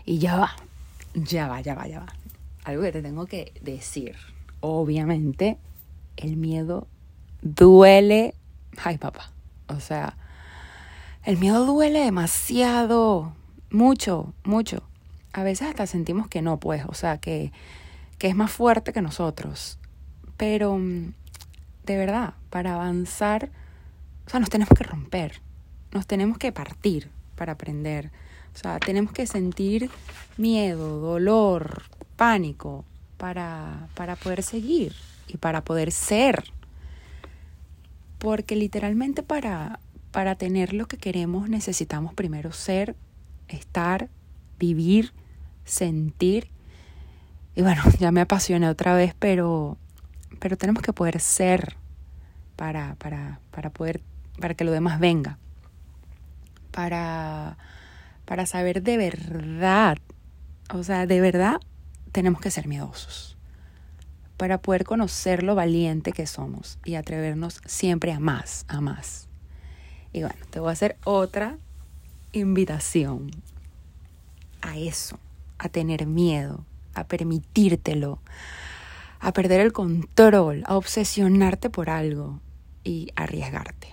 Y 0.04 0.18
ya 0.18 0.36
va. 0.36 0.54
Ya 1.14 1.48
va, 1.48 1.62
ya 1.62 1.74
va, 1.74 1.88
ya 1.88 2.00
va. 2.00 2.08
Algo 2.64 2.82
que 2.82 2.92
te 2.92 3.00
tengo 3.00 3.24
que 3.24 3.54
decir. 3.62 4.14
Obviamente, 4.60 5.56
el 6.18 6.36
miedo 6.36 6.86
duele. 7.40 8.34
Ay, 8.76 8.98
papá. 8.98 9.32
O 9.68 9.80
sea, 9.80 10.18
el 11.24 11.38
miedo 11.38 11.64
duele 11.64 12.00
demasiado, 12.00 13.32
mucho, 13.70 14.34
mucho. 14.44 14.82
A 15.32 15.42
veces 15.42 15.68
hasta 15.68 15.86
sentimos 15.86 16.28
que 16.28 16.42
no, 16.42 16.58
pues, 16.58 16.84
o 16.86 16.94
sea, 16.94 17.18
que, 17.18 17.52
que 18.18 18.28
es 18.28 18.36
más 18.36 18.50
fuerte 18.50 18.92
que 18.92 19.02
nosotros. 19.02 19.78
Pero, 20.36 20.76
mm, 20.78 21.12
de 21.84 21.96
verdad, 21.96 22.34
para 22.50 22.74
avanzar, 22.74 23.50
o 24.26 24.30
sea, 24.30 24.40
nos 24.40 24.50
tenemos 24.50 24.76
que 24.76 24.84
romper, 24.84 25.40
nos 25.92 26.06
tenemos 26.06 26.38
que 26.38 26.52
partir 26.52 27.10
para 27.36 27.52
aprender. 27.52 28.10
O 28.54 28.58
sea, 28.58 28.78
tenemos 28.78 29.12
que 29.12 29.26
sentir 29.26 29.90
miedo, 30.36 31.00
dolor, 31.00 31.82
pánico 32.16 32.84
para, 33.16 33.88
para 33.94 34.16
poder 34.16 34.42
seguir 34.42 34.94
y 35.28 35.36
para 35.36 35.62
poder 35.62 35.92
ser. 35.92 36.44
Porque 38.18 38.56
literalmente 38.56 39.22
para, 39.22 39.78
para 40.10 40.34
tener 40.34 40.72
lo 40.72 40.86
que 40.86 40.96
queremos 40.96 41.48
necesitamos 41.48 42.14
primero 42.14 42.52
ser, 42.52 42.96
estar, 43.48 44.08
vivir, 44.58 45.12
sentir. 45.64 46.50
Y 47.54 47.62
bueno, 47.62 47.82
ya 47.98 48.12
me 48.12 48.20
apasioné 48.20 48.68
otra 48.68 48.94
vez, 48.94 49.14
pero, 49.18 49.76
pero 50.38 50.56
tenemos 50.56 50.82
que 50.82 50.92
poder 50.92 51.20
ser 51.20 51.76
para, 52.56 52.96
para, 52.96 53.40
para 53.50 53.70
poder, 53.70 54.02
para 54.40 54.54
que 54.54 54.64
lo 54.64 54.72
demás 54.72 55.00
venga. 55.00 55.38
Para, 56.70 57.56
para 58.24 58.46
saber 58.46 58.82
de 58.82 58.96
verdad, 58.96 59.98
o 60.72 60.82
sea, 60.82 61.06
de 61.06 61.20
verdad 61.20 61.60
tenemos 62.12 62.40
que 62.40 62.50
ser 62.50 62.68
miedosos. 62.68 63.36
Para 64.36 64.58
poder 64.58 64.84
conocer 64.84 65.42
lo 65.42 65.56
valiente 65.56 66.12
que 66.12 66.26
somos 66.26 66.78
y 66.84 66.94
atrevernos 66.94 67.60
siempre 67.64 68.12
a 68.12 68.20
más, 68.20 68.64
a 68.68 68.80
más. 68.80 69.28
Y 70.12 70.20
bueno, 70.20 70.38
te 70.50 70.60
voy 70.60 70.70
a 70.70 70.72
hacer 70.72 70.96
otra 71.04 71.58
invitación 72.32 73.30
a 74.78 74.88
eso, 74.88 75.18
a 75.58 75.68
tener 75.68 76.06
miedo, 76.06 76.64
a 76.94 77.04
permitírtelo, 77.04 78.20
a 79.20 79.32
perder 79.32 79.60
el 79.60 79.72
control, 79.72 80.62
a 80.66 80.76
obsesionarte 80.76 81.70
por 81.70 81.90
algo 81.90 82.40
y 82.84 83.10
arriesgarte. 83.16 83.88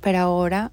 Pero 0.00 0.18
ahora, 0.18 0.70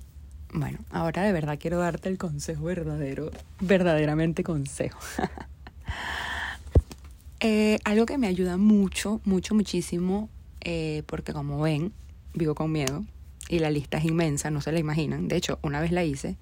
bueno, 0.53 0.79
ahora 0.91 1.23
de 1.23 1.31
verdad 1.31 1.57
quiero 1.59 1.79
darte 1.79 2.09
el 2.09 2.17
consejo 2.17 2.65
verdadero, 2.65 3.31
verdaderamente 3.59 4.43
consejo. 4.43 5.00
Eh, 7.45 7.77
algo 7.83 8.05
que 8.05 8.17
me 8.17 8.27
ayuda 8.27 8.55
mucho, 8.55 9.19
mucho, 9.25 9.53
muchísimo, 9.53 10.29
eh, 10.62 11.03
porque 11.07 11.33
como 11.33 11.59
ven, 11.59 11.91
vivo 12.33 12.55
con 12.55 12.71
miedo, 12.71 13.03
y 13.50 13.59
la 13.59 13.69
lista 13.69 13.97
es 13.97 14.05
inmensa, 14.05 14.50
no 14.50 14.62
se 14.62 14.71
la 14.71 14.79
imaginan. 14.79 15.27
De 15.27 15.35
hecho, 15.35 15.59
una 15.62 15.81
vez 15.81 15.91
la 15.91 16.05
hice 16.05 16.38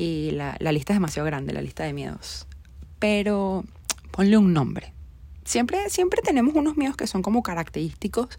y 0.00 0.30
la, 0.30 0.56
lista 0.72 0.94
es 0.94 0.96
demasiado 0.96 1.26
grande, 1.26 1.52
la 1.52 1.60
lista 1.60 1.84
de 1.84 1.92
miedos. 1.92 2.46
Pero 2.98 3.64
ponle 4.12 4.38
un 4.38 4.54
nombre. 4.54 4.94
Siempre, 5.44 5.90
siempre 5.90 6.22
tenemos 6.22 6.54
unos 6.54 6.78
miedos 6.78 6.96
que 6.96 7.06
son 7.06 7.20
como 7.20 7.42
característicos 7.42 8.38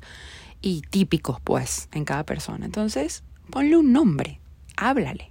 y 0.60 0.82
típicos, 0.90 1.40
pues, 1.40 1.88
en 1.92 2.04
cada 2.04 2.26
persona. 2.26 2.66
Entonces, 2.66 3.24
ponle 3.52 3.78
un 3.78 3.94
nombre, 3.94 4.40
háblale. 4.76 5.30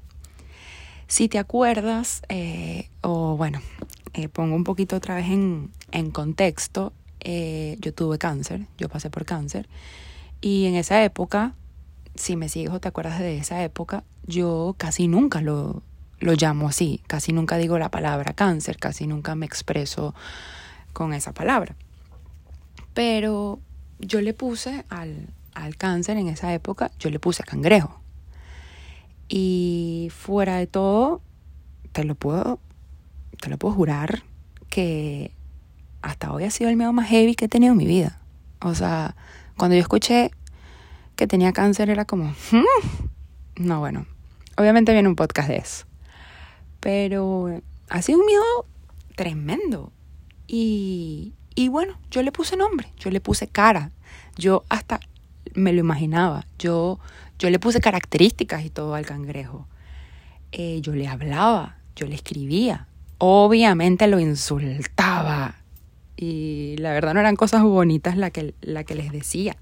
Si 1.08 1.28
te 1.28 1.40
acuerdas, 1.40 2.22
eh, 2.28 2.90
o 3.00 3.36
bueno, 3.36 3.60
eh, 4.12 4.28
pongo 4.28 4.54
un 4.54 4.62
poquito 4.62 4.94
otra 4.94 5.16
vez 5.16 5.26
en, 5.26 5.72
en 5.90 6.12
contexto, 6.12 6.92
eh, 7.18 7.76
yo 7.80 7.92
tuve 7.92 8.18
cáncer, 8.18 8.68
yo 8.78 8.88
pasé 8.88 9.10
por 9.10 9.24
cáncer, 9.24 9.68
y 10.40 10.66
en 10.66 10.76
esa 10.76 11.02
época 11.02 11.56
si 12.14 12.36
me 12.36 12.48
sigues 12.48 12.70
o 12.70 12.80
te 12.80 12.88
acuerdas 12.88 13.18
de 13.18 13.38
esa 13.38 13.62
época, 13.62 14.04
yo 14.26 14.74
casi 14.78 15.08
nunca 15.08 15.40
lo, 15.40 15.82
lo 16.20 16.34
llamo 16.34 16.68
así, 16.68 17.02
casi 17.06 17.32
nunca 17.32 17.56
digo 17.56 17.78
la 17.78 17.90
palabra 17.90 18.34
cáncer, 18.34 18.76
casi 18.76 19.06
nunca 19.06 19.34
me 19.34 19.46
expreso 19.46 20.14
con 20.92 21.12
esa 21.14 21.32
palabra. 21.32 21.74
Pero 22.94 23.58
yo 23.98 24.20
le 24.20 24.34
puse 24.34 24.84
al, 24.90 25.28
al 25.54 25.76
cáncer 25.76 26.18
en 26.18 26.28
esa 26.28 26.52
época, 26.52 26.90
yo 26.98 27.10
le 27.10 27.18
puse 27.18 27.42
cangrejo. 27.42 28.00
Y 29.28 30.08
fuera 30.14 30.56
de 30.56 30.66
todo, 30.66 31.22
te 31.92 32.04
lo 32.04 32.14
puedo, 32.14 32.60
te 33.40 33.48
lo 33.48 33.58
puedo 33.58 33.74
jurar 33.74 34.22
que 34.68 35.32
hasta 36.02 36.32
hoy 36.32 36.44
ha 36.44 36.50
sido 36.50 36.70
el 36.70 36.76
miedo 36.76 36.92
más 36.92 37.08
heavy 37.08 37.34
que 37.34 37.46
he 37.46 37.48
tenido 37.48 37.72
en 37.72 37.78
mi 37.78 37.86
vida. 37.86 38.20
O 38.60 38.74
sea, 38.74 39.16
cuando 39.56 39.76
yo 39.76 39.80
escuché 39.80 40.30
que 41.16 41.26
tenía 41.26 41.52
cáncer 41.52 41.90
era 41.90 42.04
como, 42.04 42.34
hmm". 42.50 43.64
no, 43.64 43.80
bueno, 43.80 44.06
obviamente 44.56 44.92
viene 44.92 45.08
un 45.08 45.16
podcast 45.16 45.48
de 45.48 45.56
eso. 45.56 45.89
Pero 46.80 47.60
ha 47.88 48.02
sido 48.02 48.20
un 48.20 48.26
miedo 48.26 48.44
tremendo. 49.14 49.92
Y, 50.46 51.34
y 51.54 51.68
bueno, 51.68 51.98
yo 52.10 52.22
le 52.22 52.32
puse 52.32 52.56
nombre, 52.56 52.92
yo 52.98 53.10
le 53.10 53.20
puse 53.20 53.46
cara, 53.46 53.92
yo 54.36 54.64
hasta 54.68 55.00
me 55.54 55.72
lo 55.72 55.80
imaginaba, 55.80 56.46
yo, 56.58 56.98
yo 57.38 57.50
le 57.50 57.58
puse 57.58 57.80
características 57.80 58.64
y 58.64 58.70
todo 58.70 58.94
al 58.94 59.06
cangrejo. 59.06 59.66
Eh, 60.52 60.80
yo 60.80 60.94
le 60.94 61.06
hablaba, 61.06 61.78
yo 61.94 62.06
le 62.06 62.14
escribía, 62.14 62.88
obviamente 63.18 64.06
lo 64.06 64.18
insultaba. 64.18 65.56
Y 66.16 66.76
la 66.78 66.92
verdad 66.92 67.14
no 67.14 67.20
eran 67.20 67.36
cosas 67.36 67.62
bonitas 67.62 68.16
la 68.16 68.30
que, 68.30 68.54
la 68.60 68.84
que 68.84 68.94
les 68.94 69.12
decía. 69.12 69.56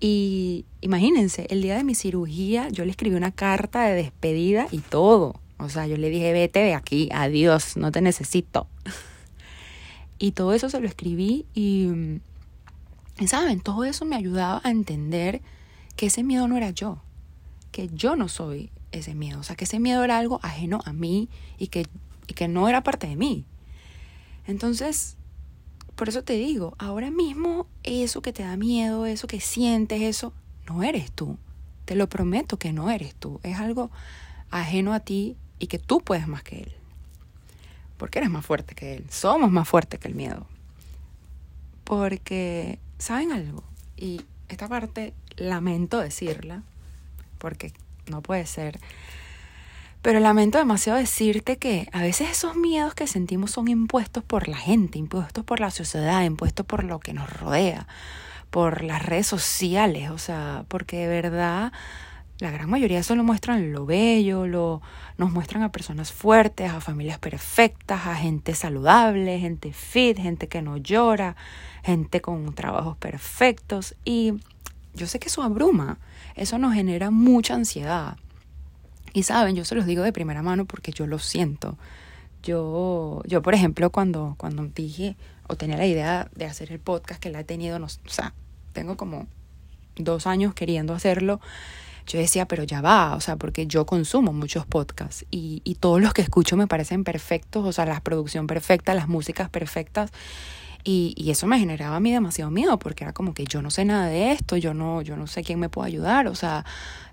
Y 0.00 0.66
imagínense, 0.82 1.46
el 1.48 1.62
día 1.62 1.76
de 1.76 1.84
mi 1.84 1.94
cirugía 1.94 2.68
yo 2.68 2.84
le 2.84 2.90
escribí 2.90 3.16
una 3.16 3.30
carta 3.30 3.84
de 3.84 3.94
despedida 3.94 4.66
y 4.70 4.78
todo. 4.78 5.40
O 5.58 5.68
sea, 5.68 5.86
yo 5.86 5.96
le 5.96 6.10
dije, 6.10 6.32
vete 6.32 6.60
de 6.60 6.74
aquí, 6.74 7.08
adiós, 7.12 7.76
no 7.76 7.90
te 7.90 8.00
necesito. 8.00 8.66
y 10.18 10.32
todo 10.32 10.52
eso 10.52 10.68
se 10.68 10.80
lo 10.80 10.86
escribí 10.86 11.46
y, 11.54 12.20
¿saben? 13.26 13.60
Todo 13.60 13.84
eso 13.84 14.04
me 14.04 14.16
ayudaba 14.16 14.60
a 14.64 14.70
entender 14.70 15.40
que 15.96 16.06
ese 16.06 16.22
miedo 16.22 16.46
no 16.46 16.56
era 16.56 16.70
yo, 16.70 17.02
que 17.72 17.88
yo 17.88 18.16
no 18.16 18.28
soy 18.28 18.70
ese 18.92 19.14
miedo, 19.14 19.40
o 19.40 19.42
sea, 19.42 19.56
que 19.56 19.64
ese 19.64 19.80
miedo 19.80 20.04
era 20.04 20.18
algo 20.18 20.40
ajeno 20.42 20.80
a 20.84 20.92
mí 20.92 21.28
y 21.58 21.68
que, 21.68 21.86
y 22.26 22.34
que 22.34 22.48
no 22.48 22.68
era 22.68 22.82
parte 22.82 23.06
de 23.06 23.16
mí. 23.16 23.44
Entonces, 24.46 25.16
por 25.96 26.10
eso 26.10 26.22
te 26.22 26.34
digo, 26.34 26.74
ahora 26.78 27.10
mismo 27.10 27.66
eso 27.82 28.20
que 28.20 28.32
te 28.32 28.42
da 28.42 28.56
miedo, 28.58 29.06
eso 29.06 29.26
que 29.26 29.40
sientes, 29.40 30.02
eso, 30.02 30.34
no 30.68 30.82
eres 30.82 31.10
tú. 31.10 31.38
Te 31.86 31.94
lo 31.94 32.08
prometo 32.08 32.58
que 32.58 32.72
no 32.72 32.90
eres 32.90 33.14
tú. 33.14 33.40
Es 33.42 33.58
algo 33.58 33.90
ajeno 34.50 34.92
a 34.92 35.00
ti 35.00 35.36
y 35.58 35.66
que 35.66 35.78
tú 35.78 36.00
puedes 36.00 36.28
más 36.28 36.42
que 36.42 36.60
él. 36.60 36.72
Porque 37.96 38.18
eres 38.18 38.30
más 38.30 38.44
fuerte 38.44 38.74
que 38.74 38.94
él. 38.94 39.06
Somos 39.10 39.50
más 39.50 39.68
fuertes 39.68 39.98
que 40.00 40.08
el 40.08 40.14
miedo. 40.14 40.46
Porque, 41.84 42.78
¿saben 42.98 43.32
algo? 43.32 43.62
Y 43.96 44.22
esta 44.48 44.68
parte 44.68 45.14
lamento 45.36 45.98
decirla, 45.98 46.62
porque 47.38 47.72
no 48.06 48.22
puede 48.22 48.46
ser 48.46 48.78
pero 50.06 50.20
lamento 50.20 50.58
demasiado 50.58 51.00
decirte 51.00 51.56
que 51.56 51.88
a 51.90 52.00
veces 52.00 52.30
esos 52.30 52.54
miedos 52.54 52.94
que 52.94 53.08
sentimos 53.08 53.50
son 53.50 53.66
impuestos 53.66 54.22
por 54.22 54.46
la 54.46 54.56
gente, 54.56 55.00
impuestos 55.00 55.44
por 55.44 55.58
la 55.58 55.72
sociedad, 55.72 56.22
impuestos 56.22 56.64
por 56.64 56.84
lo 56.84 57.00
que 57.00 57.12
nos 57.12 57.28
rodea, 57.28 57.88
por 58.50 58.84
las 58.84 59.04
redes 59.04 59.26
sociales, 59.26 60.10
o 60.10 60.18
sea, 60.18 60.64
porque 60.68 60.98
de 60.98 61.08
verdad 61.08 61.72
la 62.38 62.50
gran 62.50 62.68
mayoría 62.68 63.02
solo 63.02 63.24
muestran 63.24 63.72
lo 63.72 63.86
bello, 63.86 64.46
lo, 64.46 64.82
nos 65.16 65.32
muestran 65.32 65.62
a 65.62 65.72
personas 65.72 66.12
fuertes, 66.12 66.70
a 66.70 66.80
familias 66.80 67.18
perfectas, 67.18 68.06
a 68.06 68.14
gente 68.14 68.54
saludable, 68.54 69.38
gente 69.38 69.72
fit, 69.72 70.18
gente 70.18 70.46
que 70.46 70.60
no 70.60 70.76
llora, 70.76 71.34
gente 71.82 72.20
con 72.20 72.54
trabajos 72.54 72.96
perfectos. 72.98 73.94
Y 74.04 74.34
yo 74.94 75.06
sé 75.06 75.18
que 75.18 75.28
eso 75.28 75.42
abruma, 75.42 75.98
eso 76.34 76.58
nos 76.58 76.74
genera 76.74 77.10
mucha 77.10 77.54
ansiedad. 77.54 78.18
Y 79.14 79.22
saben, 79.22 79.56
yo 79.56 79.64
se 79.64 79.74
los 79.74 79.86
digo 79.86 80.02
de 80.02 80.12
primera 80.12 80.42
mano 80.42 80.66
porque 80.66 80.92
yo 80.92 81.06
lo 81.06 81.18
siento. 81.18 81.78
Yo, 82.42 83.22
yo 83.24 83.40
por 83.40 83.54
ejemplo, 83.54 83.90
cuando, 83.90 84.34
cuando 84.36 84.66
dije 84.66 85.16
o 85.48 85.56
tenía 85.56 85.78
la 85.78 85.86
idea 85.86 86.28
de 86.34 86.44
hacer 86.44 86.70
el 86.70 86.80
podcast 86.80 87.18
que 87.18 87.30
la 87.30 87.40
he 87.40 87.44
tenido, 87.44 87.78
no, 87.78 87.86
o 87.86 88.08
sea, 88.08 88.34
tengo 88.74 88.98
como 88.98 89.26
dos 89.96 90.26
años 90.26 90.52
queriendo 90.52 90.92
hacerlo 90.92 91.40
yo 92.06 92.18
decía, 92.18 92.46
pero 92.46 92.62
ya 92.62 92.80
va, 92.80 93.14
o 93.14 93.20
sea, 93.20 93.36
porque 93.36 93.66
yo 93.66 93.84
consumo 93.84 94.32
muchos 94.32 94.64
podcasts 94.66 95.26
y, 95.30 95.60
y 95.64 95.74
todos 95.76 96.00
los 96.00 96.14
que 96.14 96.22
escucho 96.22 96.56
me 96.56 96.66
parecen 96.66 97.04
perfectos, 97.04 97.64
o 97.66 97.72
sea, 97.72 97.84
la 97.86 98.00
producción 98.00 98.46
perfecta, 98.46 98.94
las 98.94 99.08
músicas 99.08 99.50
perfectas. 99.50 100.10
Y, 100.84 101.14
y, 101.16 101.30
eso 101.30 101.48
me 101.48 101.58
generaba 101.58 101.96
a 101.96 102.00
mí 102.00 102.12
demasiado 102.12 102.52
miedo, 102.52 102.78
porque 102.78 103.02
era 103.02 103.12
como 103.12 103.34
que 103.34 103.44
yo 103.44 103.60
no 103.60 103.72
sé 103.72 103.84
nada 103.84 104.06
de 104.06 104.30
esto, 104.30 104.56
yo 104.56 104.72
no, 104.72 105.02
yo 105.02 105.16
no 105.16 105.26
sé 105.26 105.42
quién 105.42 105.58
me 105.58 105.68
puede 105.68 105.88
ayudar, 105.88 106.28
o 106.28 106.36
sea, 106.36 106.64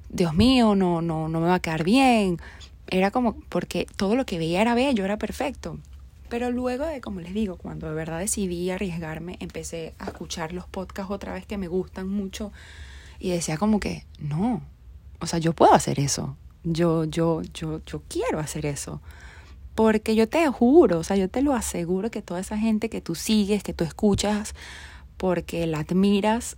Dios 0.09 0.35
mío, 0.35 0.75
no, 0.75 1.01
no, 1.01 1.27
no 1.27 1.39
me 1.39 1.47
va 1.47 1.55
a 1.55 1.59
quedar 1.59 1.83
bien. 1.83 2.39
Era 2.87 3.09
como, 3.09 3.39
porque 3.49 3.87
todo 3.95 4.15
lo 4.15 4.27
que 4.27 4.37
veía 4.37 4.61
era 4.61 4.75
bello, 4.75 5.03
era 5.03 5.17
perfecto. 5.17 5.79
Pero 6.29 6.51
luego 6.51 6.85
de, 6.85 7.01
como 7.01 7.19
les 7.19 7.33
digo, 7.33 7.57
cuando 7.57 7.87
de 7.87 7.95
verdad 7.95 8.19
decidí 8.19 8.69
arriesgarme, 8.69 9.37
empecé 9.39 9.95
a 9.97 10.05
escuchar 10.05 10.53
los 10.53 10.67
podcasts 10.67 11.11
otra 11.11 11.33
vez 11.33 11.47
que 11.47 11.57
me 11.57 11.67
gustan 11.67 12.07
mucho 12.07 12.51
y 13.19 13.31
decía 13.31 13.57
como 13.57 13.79
que, 13.79 14.05
no, 14.19 14.61
o 15.23 15.27
sea, 15.27 15.39
yo 15.39 15.53
puedo 15.53 15.73
hacer 15.73 16.01
eso. 16.01 16.35
Yo, 16.65 17.05
yo, 17.05 17.41
yo, 17.53 17.81
yo 17.85 18.03
quiero 18.09 18.39
hacer 18.39 18.65
eso. 18.65 19.01
Porque 19.73 20.15
yo 20.15 20.27
te 20.27 20.45
juro, 20.49 20.99
o 20.99 21.03
sea, 21.03 21.15
yo 21.15 21.29
te 21.29 21.41
lo 21.41 21.53
aseguro 21.53 22.11
que 22.11 22.21
toda 22.21 22.41
esa 22.41 22.57
gente 22.57 22.89
que 22.89 22.99
tú 22.99 23.15
sigues, 23.15 23.63
que 23.63 23.73
tú 23.73 23.85
escuchas, 23.85 24.53
porque 25.15 25.65
la 25.65 25.79
admiras, 25.79 26.57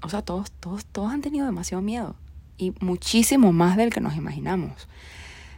o 0.00 0.08
sea, 0.08 0.22
todos, 0.22 0.52
todos, 0.52 0.86
todos 0.86 1.12
han 1.12 1.22
tenido 1.22 1.44
demasiado 1.44 1.82
miedo. 1.82 2.14
Y 2.56 2.72
muchísimo 2.80 3.52
más 3.52 3.76
del 3.76 3.92
que 3.92 4.00
nos 4.00 4.16
imaginamos. 4.16 4.88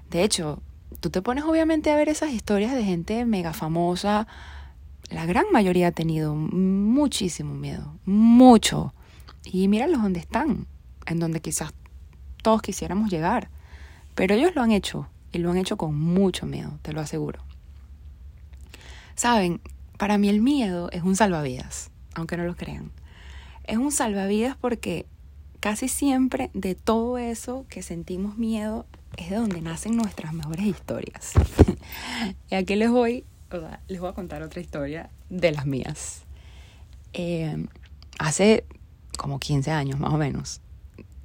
De 0.09 0.25
hecho, 0.25 0.63
tú 1.01 1.11
te 1.11 1.21
pones 1.21 1.45
obviamente 1.45 1.91
a 1.91 1.97
ver 1.97 2.09
esas 2.09 2.33
historias 2.33 2.75
de 2.75 2.85
gente 2.85 3.27
mega 3.27 3.53
famosa. 3.53 4.27
La 5.11 5.27
gran 5.27 5.45
mayoría 5.53 5.89
ha 5.89 5.93
tenido 5.93 6.35
muchísimo 6.35 7.55
miedo, 7.55 7.99
mucho. 8.07 8.95
Y 9.45 9.69
míralos 9.69 10.01
donde 10.01 10.21
están, 10.21 10.67
en 11.05 11.19
donde 11.21 11.41
quizás 11.41 11.75
todos 12.43 12.63
quisiéramos 12.63 13.11
llegar. 13.11 13.49
Pero 14.15 14.35
ellos 14.35 14.55
lo 14.55 14.63
han 14.63 14.73
hecho 14.73 15.09
y 15.33 15.39
lo 15.39 15.51
han 15.51 15.57
hecho 15.57 15.77
con 15.77 15.99
mucho 15.99 16.47
miedo, 16.47 16.79
te 16.83 16.93
lo 16.93 17.01
aseguro. 17.01 17.41
Saben, 19.15 19.61
para 19.99 20.19
mí 20.19 20.29
el 20.29 20.41
miedo 20.41 20.91
es 20.93 21.03
un 21.03 21.17
salvavidas, 21.17 21.91
aunque 22.15 22.37
no 22.37 22.45
lo 22.45 22.57
crean. 22.57 22.91
Es 23.65 23.77
un 23.77 23.93
salvavidas 23.93 24.57
porque 24.57 25.07
casi 25.61 25.89
siempre 25.89 26.51
de 26.55 26.75
todo 26.75 27.19
eso 27.19 27.67
que 27.69 27.83
sentimos 27.83 28.39
miedo 28.39 28.87
es 29.17 29.31
de 29.31 29.37
donde 29.37 29.61
nacen 29.61 29.97
nuestras 29.97 30.33
mejores 30.33 30.65
historias. 30.65 31.33
y 32.51 32.55
aquí 32.55 32.77
les 32.77 32.91
voy, 32.91 33.25
les 33.89 34.01
voy 34.01 34.09
a 34.09 34.13
contar 34.13 34.43
otra 34.43 34.61
historia 34.61 35.11
de 35.29 35.53
las 35.53 35.67
mías. 35.67 36.23
Eh, 37.13 37.67
hace 38.19 38.65
como 39.19 39.39
15 39.39 39.71
años 39.71 40.01
más 40.01 40.15
o 40.15 40.17
menos, 40.17 40.61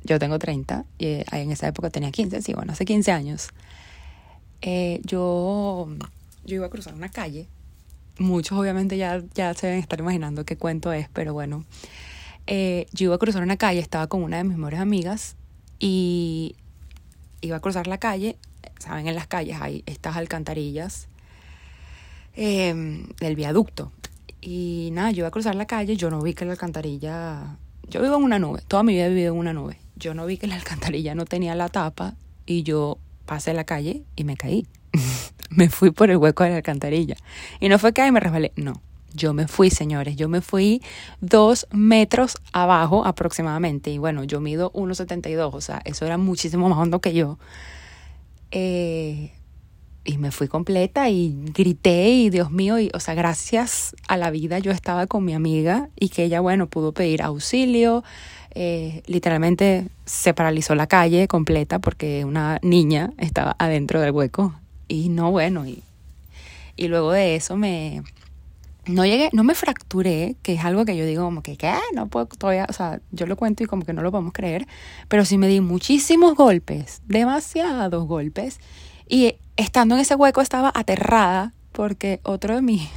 yo 0.05 0.19
tengo 0.19 0.39
30 0.39 0.85
y 0.99 1.05
eh, 1.05 1.25
en 1.31 1.51
esa 1.51 1.67
época 1.67 1.89
tenía 1.89 2.11
15, 2.11 2.41
sí, 2.41 2.53
bueno, 2.53 2.73
hace 2.73 2.85
15 2.85 3.11
años. 3.11 3.49
Eh, 4.61 5.01
yo, 5.03 5.87
yo 6.45 6.55
iba 6.55 6.67
a 6.67 6.69
cruzar 6.69 6.93
una 6.93 7.09
calle. 7.09 7.47
Muchos 8.17 8.57
obviamente 8.57 8.97
ya, 8.97 9.21
ya 9.33 9.53
se 9.53 9.67
deben 9.67 9.81
estar 9.81 9.99
imaginando 9.99 10.45
qué 10.45 10.57
cuento 10.57 10.93
es, 10.93 11.09
pero 11.09 11.33
bueno. 11.33 11.65
Eh, 12.47 12.85
yo 12.93 13.05
iba 13.05 13.15
a 13.15 13.17
cruzar 13.17 13.41
una 13.41 13.57
calle, 13.57 13.79
estaba 13.79 14.07
con 14.07 14.21
una 14.23 14.37
de 14.37 14.43
mis 14.43 14.57
mejores 14.57 14.79
amigas 14.79 15.35
y 15.79 16.55
iba 17.41 17.57
a 17.57 17.59
cruzar 17.59 17.87
la 17.87 17.97
calle. 17.97 18.37
Saben, 18.79 19.07
en 19.07 19.15
las 19.15 19.27
calles 19.27 19.57
hay 19.59 19.83
estas 19.87 20.15
alcantarillas 20.15 21.07
del 22.35 23.35
viaducto. 23.35 23.91
Y 24.41 24.89
nada, 24.91 25.09
yo 25.11 25.19
iba 25.19 25.29
a 25.29 25.31
cruzar 25.31 25.55
la 25.55 25.65
calle, 25.65 25.97
yo 25.97 26.11
no 26.11 26.21
vi 26.21 26.33
que 26.35 26.45
la 26.45 26.51
alcantarilla... 26.51 27.57
Yo 27.87 28.01
vivo 28.01 28.17
en 28.17 28.23
una 28.23 28.39
nube, 28.39 28.61
toda 28.67 28.83
mi 28.83 28.93
vida 28.93 29.05
he 29.05 29.09
vivido 29.09 29.33
en 29.33 29.39
una 29.39 29.53
nube 29.53 29.77
yo 29.95 30.13
no 30.13 30.25
vi 30.25 30.37
que 30.37 30.47
la 30.47 30.55
alcantarilla 30.55 31.15
no 31.15 31.25
tenía 31.25 31.55
la 31.55 31.69
tapa 31.69 32.15
y 32.45 32.63
yo 32.63 32.97
pasé 33.25 33.53
la 33.53 33.63
calle 33.63 34.03
y 34.15 34.23
me 34.23 34.37
caí. 34.37 34.67
me 35.49 35.69
fui 35.69 35.91
por 35.91 36.09
el 36.09 36.17
hueco 36.17 36.43
de 36.43 36.51
la 36.51 36.57
alcantarilla. 36.57 37.15
Y 37.59 37.69
no 37.69 37.79
fue 37.79 37.93
que 37.93 38.01
ahí 38.01 38.11
me 38.11 38.19
resbalé, 38.19 38.51
no. 38.55 38.81
Yo 39.13 39.33
me 39.33 39.47
fui, 39.47 39.69
señores, 39.69 40.17
yo 40.17 40.27
me 40.27 40.41
fui 40.41 40.81
dos 41.21 41.67
metros 41.71 42.35
abajo 42.51 43.05
aproximadamente. 43.05 43.89
Y 43.89 43.97
bueno, 43.97 44.25
yo 44.25 44.41
mido 44.41 44.73
1,72, 44.73 45.51
o 45.53 45.61
sea, 45.61 45.81
eso 45.85 46.05
era 46.05 46.17
muchísimo 46.17 46.67
más 46.67 46.77
hondo 46.77 46.99
que 46.99 47.13
yo. 47.13 47.39
Eh, 48.51 49.31
y 50.03 50.17
me 50.17 50.31
fui 50.31 50.47
completa 50.47 51.09
y 51.09 51.35
grité 51.53 52.09
y 52.09 52.29
Dios 52.29 52.51
mío, 52.51 52.77
y, 52.79 52.91
o 52.93 52.99
sea, 52.99 53.15
gracias 53.15 53.95
a 54.07 54.17
la 54.17 54.29
vida 54.31 54.59
yo 54.59 54.71
estaba 54.71 55.07
con 55.07 55.25
mi 55.25 55.33
amiga 55.33 55.89
y 55.99 56.09
que 56.09 56.25
ella, 56.25 56.41
bueno, 56.41 56.67
pudo 56.67 56.93
pedir 56.93 57.23
auxilio, 57.23 58.03
eh, 58.55 59.03
literalmente 59.05 59.87
se 60.05 60.33
paralizó 60.33 60.75
la 60.75 60.87
calle 60.87 61.27
completa 61.27 61.79
porque 61.79 62.23
una 62.23 62.57
niña 62.61 63.11
estaba 63.17 63.55
adentro 63.59 63.99
del 63.99 64.11
hueco. 64.11 64.55
Y 64.87 65.09
no, 65.09 65.29
bueno, 65.29 65.67
y, 65.67 65.83
y 66.75 66.87
luego 66.87 67.11
de 67.11 67.35
eso 67.35 67.57
me... 67.57 68.01
No 68.87 69.03
llegué, 69.03 69.29
no 69.33 69.43
me 69.43 69.55
fracturé, 69.55 70.35
que 70.43 70.53
es 70.53 70.63
algo 70.63 70.85
que 70.85 70.95
yo 70.95 71.05
digo 71.05 71.23
como 71.23 71.41
que, 71.41 71.57
¿qué? 71.57 71.73
No 71.95 72.07
puedo 72.07 72.27
todavía, 72.27 72.67
o 72.69 72.73
sea, 72.73 73.01
yo 73.11 73.25
lo 73.25 73.35
cuento 73.35 73.63
y 73.63 73.65
como 73.65 73.83
que 73.83 73.93
no 73.93 74.03
lo 74.03 74.11
podemos 74.11 74.31
creer, 74.31 74.67
pero 75.07 75.25
sí 75.25 75.39
me 75.39 75.47
di 75.47 75.59
muchísimos 75.59 76.35
golpes, 76.35 77.01
demasiados 77.07 78.07
golpes, 78.07 78.59
y 79.09 79.37
estando 79.57 79.95
en 79.95 80.01
ese 80.01 80.13
hueco 80.13 80.39
estaba 80.39 80.71
aterrada 80.75 81.51
porque 81.71 82.19
otro 82.21 82.53
de 82.53 82.61
mis, 82.61 82.87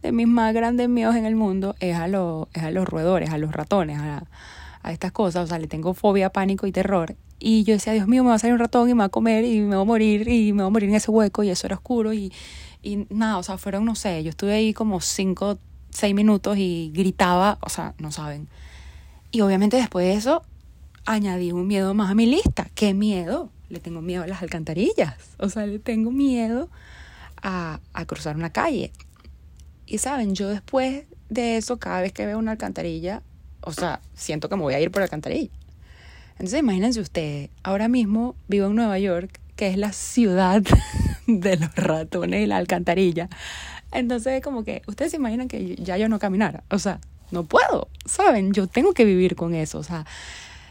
de 0.00 0.10
mis 0.10 0.26
más 0.26 0.54
grandes 0.54 0.88
miedos 0.88 1.16
en 1.16 1.26
el 1.26 1.36
mundo 1.36 1.76
es 1.80 1.96
a, 1.96 2.08
los 2.08 2.48
es 2.54 2.62
a 2.62 2.70
los 2.70 2.88
roedores, 2.88 3.28
a 3.28 3.36
los 3.36 3.52
ratones, 3.52 3.98
a, 3.98 4.24
a 4.84 4.92
estas 4.92 5.12
cosas, 5.12 5.44
o 5.44 5.46
sea, 5.46 5.58
le 5.58 5.66
tengo 5.66 5.94
fobia, 5.94 6.30
pánico 6.30 6.66
y 6.66 6.72
terror. 6.72 7.16
Y 7.40 7.64
yo 7.64 7.72
decía, 7.72 7.94
Dios 7.94 8.06
mío, 8.06 8.22
me 8.22 8.28
va 8.28 8.36
a 8.36 8.38
salir 8.38 8.52
un 8.52 8.60
ratón 8.60 8.88
y 8.88 8.94
me 8.94 8.98
va 8.98 9.06
a 9.06 9.08
comer 9.08 9.44
y 9.44 9.60
me 9.60 9.74
va 9.74 9.82
a 9.82 9.84
morir 9.84 10.28
y 10.28 10.52
me 10.52 10.62
va 10.62 10.68
a 10.68 10.70
morir 10.70 10.90
en 10.90 10.94
ese 10.94 11.10
hueco 11.10 11.42
y 11.42 11.50
eso 11.50 11.66
era 11.66 11.76
oscuro 11.76 12.12
y, 12.12 12.32
y 12.82 13.06
nada, 13.08 13.38
o 13.38 13.42
sea, 13.42 13.56
fueron, 13.56 13.86
no 13.86 13.94
sé, 13.94 14.22
yo 14.22 14.30
estuve 14.30 14.52
ahí 14.52 14.74
como 14.74 15.00
cinco, 15.00 15.58
seis 15.90 16.14
minutos 16.14 16.58
y 16.58 16.92
gritaba, 16.94 17.58
o 17.62 17.70
sea, 17.70 17.94
no 17.98 18.12
saben. 18.12 18.46
Y 19.30 19.40
obviamente 19.40 19.78
después 19.78 20.06
de 20.06 20.14
eso 20.14 20.42
añadí 21.06 21.50
un 21.50 21.66
miedo 21.66 21.94
más 21.94 22.10
a 22.10 22.14
mi 22.14 22.26
lista. 22.26 22.68
¿Qué 22.74 22.92
miedo? 22.92 23.50
Le 23.70 23.80
tengo 23.80 24.02
miedo 24.02 24.22
a 24.22 24.26
las 24.26 24.42
alcantarillas, 24.42 25.14
o 25.38 25.48
sea, 25.48 25.66
le 25.66 25.78
tengo 25.78 26.10
miedo 26.10 26.68
a, 27.42 27.80
a 27.94 28.04
cruzar 28.04 28.36
una 28.36 28.50
calle. 28.50 28.92
Y 29.86 29.98
saben, 29.98 30.34
yo 30.34 30.48
después 30.50 31.04
de 31.30 31.56
eso, 31.56 31.78
cada 31.78 32.02
vez 32.02 32.12
que 32.12 32.26
veo 32.26 32.38
una 32.38 32.52
alcantarilla, 32.52 33.22
o 33.64 33.72
sea, 33.72 34.00
siento 34.14 34.48
que 34.48 34.56
me 34.56 34.62
voy 34.62 34.74
a 34.74 34.80
ir 34.80 34.90
por 34.90 35.00
la 35.00 35.04
alcantarilla. 35.04 35.50
Entonces 36.32 36.60
imagínense 36.60 37.00
ustedes, 37.00 37.50
ahora 37.62 37.88
mismo 37.88 38.34
vivo 38.48 38.66
en 38.66 38.74
Nueva 38.74 38.98
York, 38.98 39.40
que 39.56 39.68
es 39.68 39.76
la 39.76 39.92
ciudad 39.92 40.62
de 41.26 41.56
los 41.56 41.74
ratones 41.76 42.42
y 42.42 42.46
la 42.46 42.56
alcantarilla. 42.56 43.28
Entonces 43.92 44.42
como 44.42 44.64
que 44.64 44.82
ustedes 44.86 45.12
se 45.12 45.16
imaginan 45.16 45.48
que 45.48 45.76
ya 45.76 45.96
yo 45.96 46.08
no 46.08 46.18
caminara, 46.18 46.64
o 46.70 46.78
sea, 46.78 47.00
no 47.30 47.44
puedo, 47.44 47.88
¿saben? 48.04 48.52
Yo 48.52 48.66
tengo 48.66 48.92
que 48.92 49.04
vivir 49.04 49.36
con 49.36 49.54
eso, 49.54 49.78
o 49.78 49.82
sea, 49.82 50.06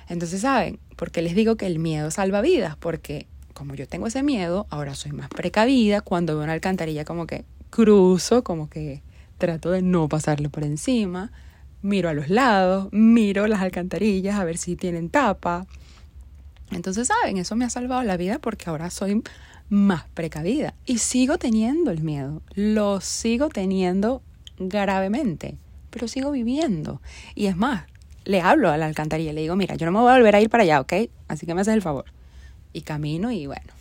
entonces, 0.09 0.41
¿saben? 0.41 0.79
Porque 0.95 1.21
les 1.21 1.35
digo 1.35 1.55
que 1.55 1.65
el 1.65 1.79
miedo 1.79 2.11
salva 2.11 2.41
vidas, 2.41 2.75
porque 2.75 3.27
como 3.53 3.75
yo 3.75 3.87
tengo 3.87 4.07
ese 4.07 4.23
miedo, 4.23 4.67
ahora 4.69 4.95
soy 4.95 5.11
más 5.11 5.29
precavida 5.29 6.01
cuando 6.01 6.35
veo 6.35 6.43
una 6.43 6.53
alcantarilla 6.53 7.05
como 7.05 7.25
que 7.25 7.45
cruzo, 7.69 8.43
como 8.43 8.69
que 8.69 9.01
trato 9.37 9.71
de 9.71 9.81
no 9.81 10.09
pasarle 10.09 10.49
por 10.49 10.63
encima 10.63 11.31
miro 11.83 12.09
a 12.09 12.13
los 12.13 12.29
lados, 12.29 12.87
miro 12.91 13.45
las 13.45 13.61
alcantarillas 13.61 14.39
a 14.39 14.43
ver 14.43 14.57
si 14.57 14.75
tienen 14.75 15.09
tapa. 15.09 15.67
Entonces, 16.71 17.07
¿saben? 17.07 17.37
Eso 17.37 17.55
me 17.55 17.65
ha 17.65 17.69
salvado 17.69 18.01
la 18.01 18.17
vida 18.17 18.39
porque 18.39 18.69
ahora 18.69 18.89
soy 18.89 19.21
más 19.69 20.05
precavida 20.13 20.73
y 20.85 20.97
sigo 20.97 21.37
teniendo 21.37 21.91
el 21.91 22.01
miedo, 22.01 22.41
lo 22.55 23.01
sigo 23.01 23.49
teniendo 23.49 24.23
gravemente, 24.57 25.57
pero 25.89 26.07
sigo 26.07 26.31
viviendo. 26.31 27.01
Y 27.35 27.47
es 27.47 27.57
más, 27.57 27.83
le 28.25 28.41
hablo 28.41 28.69
a 28.69 28.77
la 28.77 28.85
alcantarilla, 28.85 29.31
y 29.31 29.35
le 29.35 29.41
digo, 29.41 29.55
mira, 29.55 29.75
yo 29.75 29.85
no 29.85 29.91
me 29.91 29.99
voy 29.99 30.11
a 30.11 30.15
volver 30.15 30.35
a 30.35 30.41
ir 30.41 30.49
para 30.49 30.63
allá, 30.63 30.79
¿ok? 30.79 30.93
Así 31.27 31.45
que 31.45 31.53
me 31.53 31.61
haces 31.61 31.73
el 31.73 31.81
favor. 31.81 32.05
Y 32.71 32.81
camino 32.81 33.31
y 33.31 33.45
bueno. 33.45 33.73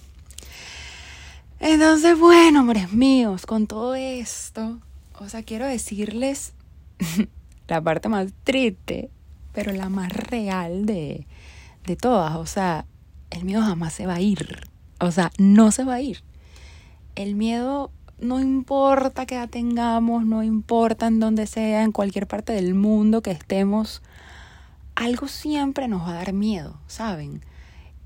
Entonces, 1.60 2.18
bueno, 2.18 2.60
amores 2.60 2.92
míos, 2.92 3.46
con 3.46 3.68
todo 3.68 3.94
esto, 3.94 4.80
o 5.20 5.28
sea, 5.28 5.44
quiero 5.44 5.66
decirles 5.66 6.54
la 7.72 7.80
parte 7.80 8.08
más 8.08 8.32
triste, 8.44 9.10
pero 9.52 9.72
la 9.72 9.88
más 9.88 10.12
real 10.12 10.84
de, 10.84 11.26
de 11.86 11.96
todas, 11.96 12.36
o 12.36 12.46
sea, 12.46 12.84
el 13.30 13.44
miedo 13.44 13.62
jamás 13.62 13.94
se 13.94 14.06
va 14.06 14.16
a 14.16 14.20
ir. 14.20 14.68
O 15.00 15.10
sea, 15.10 15.30
no 15.38 15.72
se 15.72 15.84
va 15.84 15.94
a 15.94 16.00
ir. 16.00 16.22
El 17.14 17.34
miedo 17.34 17.90
no 18.20 18.40
importa 18.40 19.24
que 19.26 19.36
la 19.36 19.46
tengamos, 19.48 20.24
no 20.26 20.42
importa 20.42 21.06
en 21.06 21.18
donde 21.18 21.46
sea, 21.46 21.82
en 21.82 21.92
cualquier 21.92 22.26
parte 22.26 22.52
del 22.52 22.74
mundo 22.74 23.22
que 23.22 23.30
estemos, 23.30 24.02
algo 24.94 25.26
siempre 25.26 25.88
nos 25.88 26.02
va 26.02 26.10
a 26.10 26.14
dar 26.14 26.32
miedo, 26.34 26.78
¿saben? 26.86 27.42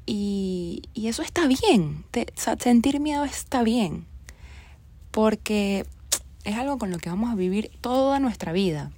Y, 0.07 0.83
y 0.95 1.09
eso 1.09 1.23
está 1.23 1.47
bien, 1.49 2.05
sentir 2.37 3.01
miedo 3.01 3.25
está 3.25 3.65
bien, 3.65 4.07
porque 5.11 5.85
es 6.45 6.57
algo 6.57 6.79
con 6.79 6.93
lo 6.93 6.99
que 6.99 7.11
vamos 7.11 7.31
a 7.31 7.35
vivir 7.35 7.73
toda 7.81 8.21
nuestra 8.21 8.53
vida. 8.53 8.93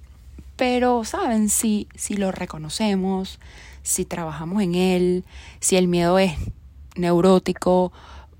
Pero, 0.59 1.05
¿saben? 1.05 1.47
Si, 1.47 1.87
si 1.95 2.15
lo 2.15 2.33
reconocemos, 2.33 3.39
si 3.81 4.03
trabajamos 4.03 4.61
en 4.61 4.75
él, 4.75 5.23
si 5.61 5.77
el 5.77 5.87
miedo 5.87 6.19
es 6.19 6.33
neurótico, 6.97 7.93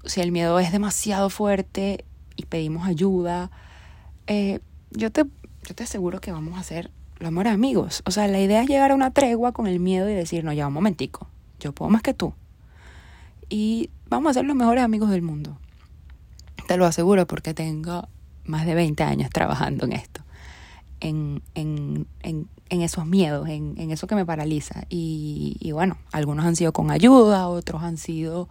si 0.03 0.19
el 0.19 0.34
miedo 0.34 0.60
es 0.60 0.73
demasiado 0.73 1.29
fuerte 1.29 2.03
y 2.36 2.45
pedimos 2.45 2.86
ayuda, 2.86 3.51
eh, 4.27 4.60
yo, 4.91 5.13
te, 5.13 5.23
yo 5.63 5.75
te 5.75 5.84
aseguro 5.84 6.19
que 6.19 6.34
vamos 6.34 6.60
a 6.60 6.63
ser 6.63 6.91
los 7.19 7.32
mejores 7.32 7.53
amigos. 7.53 8.03
O 8.05 8.12
sea, 8.12 8.27
la 8.27 8.41
idea 8.41 8.63
es 8.63 8.67
llegar 8.67 8.91
a 8.91 8.95
una 8.95 9.12
tregua 9.12 9.53
con 9.53 9.65
el 9.65 9.79
miedo 9.79 10.10
y 10.10 10.13
decir, 10.13 10.43
no, 10.43 10.51
ya 10.51 10.67
un 10.67 10.73
momentico, 10.73 11.29
yo 11.62 11.71
puedo 11.71 11.89
más 11.89 12.01
que 12.01 12.13
tú. 12.13 12.34
Y 13.47 13.91
vamos 14.10 14.32
a 14.32 14.34
ser 14.34 14.45
los 14.45 14.58
mejores 14.58 14.84
amigos 14.84 15.10
del 15.10 15.21
mundo. 15.21 15.58
Te 16.67 16.75
lo 16.75 16.86
aseguro 16.86 17.25
porque 17.27 17.53
tengo 17.53 18.10
más 18.43 18.65
de 18.65 18.75
20 18.75 19.03
años 19.03 19.29
trabajando 19.29 19.86
en 19.86 19.93
esto, 19.93 20.21
en, 20.99 21.41
en, 21.55 22.07
en, 22.21 22.47
en 22.69 22.81
esos 22.81 23.05
miedos, 23.05 23.47
en, 23.49 23.91
eso 23.91 24.07
que 24.07 24.15
me 24.15 24.25
paraliza. 24.25 24.83
Y, 24.89 25.57
y 25.59 25.71
bueno, 25.71 25.97
algunos 26.12 26.45
han 26.45 26.55
sido 26.55 26.73
con 26.73 26.91
ayuda, 26.91 27.47
otros 27.47 27.83
han 27.83 27.97
sido 27.97 28.49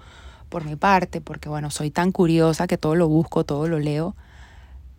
por 0.49 0.65
mi 0.65 0.77
parte, 0.77 1.21
porque 1.21 1.49
bueno, 1.49 1.71
soy 1.71 1.91
tan 1.91 2.13
curiosa 2.13 2.67
que 2.67 2.79
todo 2.79 2.95
lo 2.95 3.09
busco, 3.09 3.45
todo 3.45 3.69
lo 3.69 3.79
leo 3.79 4.17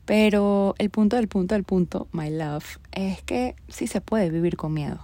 pero 0.09 0.73
el 0.79 0.89
punto 0.89 1.17
del 1.17 1.27
punto 1.27 1.53
del 1.53 1.63
punto, 1.63 2.07
my 2.13 2.31
love, 2.31 2.79
es 2.91 3.21
que 3.21 3.55
sí 3.67 3.85
se 3.85 4.01
puede 4.01 4.31
vivir 4.31 4.57
con 4.57 4.73
miedo. 4.73 5.01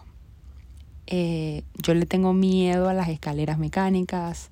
Eh, 1.05 1.61
yo 1.75 1.93
le 1.93 2.07
tengo 2.07 2.33
miedo 2.33 2.89
a 2.89 2.93
las 2.95 3.09
escaleras 3.09 3.59
mecánicas, 3.59 4.49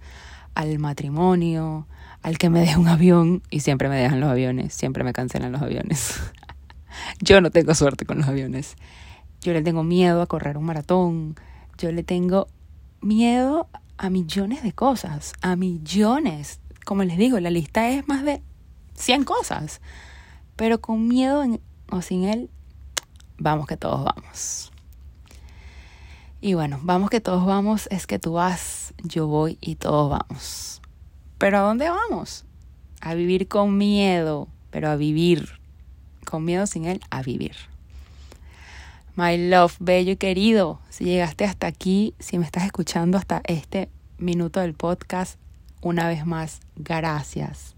al 0.54 0.78
matrimonio, 0.78 1.88
al 2.22 2.38
que 2.38 2.52
me 2.52 2.60
deje 2.60 2.78
un 2.78 2.88
avión 2.88 3.42
y 3.50 3.62
siempre 3.62 3.90
me 3.90 3.96
dejan 3.96 4.20
los 4.20 4.30
aviones, 4.30 4.76
siempre 4.76 5.04
me 5.04 5.12
cancelan 5.12 5.54
los 5.54 5.64
aviones. 5.64 6.20
yo 7.20 7.42
no 7.42 7.52
tengo 7.52 7.74
suerte 7.76 8.06
con 8.06 8.18
los 8.18 8.28
aviones. 8.28 8.76
Yo 9.42 9.54
le 9.54 9.62
tengo 9.62 9.84
miedo 9.84 10.22
a 10.22 10.28
correr 10.28 10.58
un 10.58 10.66
maratón. 10.66 11.36
Yo 11.78 11.92
le 11.92 12.04
tengo 12.04 12.48
miedo 13.02 13.68
a 13.98 14.10
millones 14.10 14.64
de 14.64 14.74
cosas, 14.74 15.34
a 15.42 15.56
millones. 15.56 16.60
Como 16.86 17.04
les 17.04 17.18
digo, 17.18 17.40
la 17.40 17.50
lista 17.50 17.90
es 17.90 18.08
más 18.08 18.24
de 18.24 18.42
100 18.96 19.24
cosas. 19.24 19.82
Pero 20.56 20.82
con 20.82 21.08
miedo 21.08 21.44
o 21.90 22.02
sin 22.02 22.26
él, 22.26 22.50
vamos 23.38 23.68
que 23.68 23.78
todos 23.78 24.04
vamos. 24.04 24.72
Y 26.42 26.56
bueno, 26.56 26.80
vamos 26.84 27.10
que 27.10 27.22
todos 27.22 27.46
vamos, 27.46 27.88
es 27.90 28.06
que 28.06 28.20
tú 28.20 28.34
vas, 28.34 28.94
yo 29.02 29.28
voy 29.28 29.58
y 29.62 29.76
todos 29.76 30.10
vamos. 30.10 30.82
Pero 31.38 31.58
¿a 31.58 31.62
dónde 31.62 31.90
vamos? 31.90 32.46
A 33.00 33.14
vivir 33.14 33.48
con 33.48 33.78
miedo, 33.78 34.50
pero 34.70 34.90
a 34.90 34.98
vivir. 34.98 35.63
Con 36.34 36.46
miedo 36.46 36.66
sin 36.66 36.86
él, 36.86 37.00
a 37.12 37.22
vivir. 37.22 37.56
My 39.16 39.38
love, 39.38 39.76
bello 39.80 40.14
y 40.14 40.16
querido, 40.16 40.80
si 40.90 41.04
llegaste 41.04 41.46
hasta 41.46 41.68
aquí, 41.68 42.16
si 42.18 42.40
me 42.40 42.46
estás 42.46 42.64
escuchando 42.64 43.20
hasta 43.20 43.44
este 43.46 43.88
minuto 44.18 44.60
del 44.60 44.74
podcast, 44.74 45.38
una 45.82 46.08
vez 46.08 46.26
más, 46.26 46.62
gracias. 46.76 47.76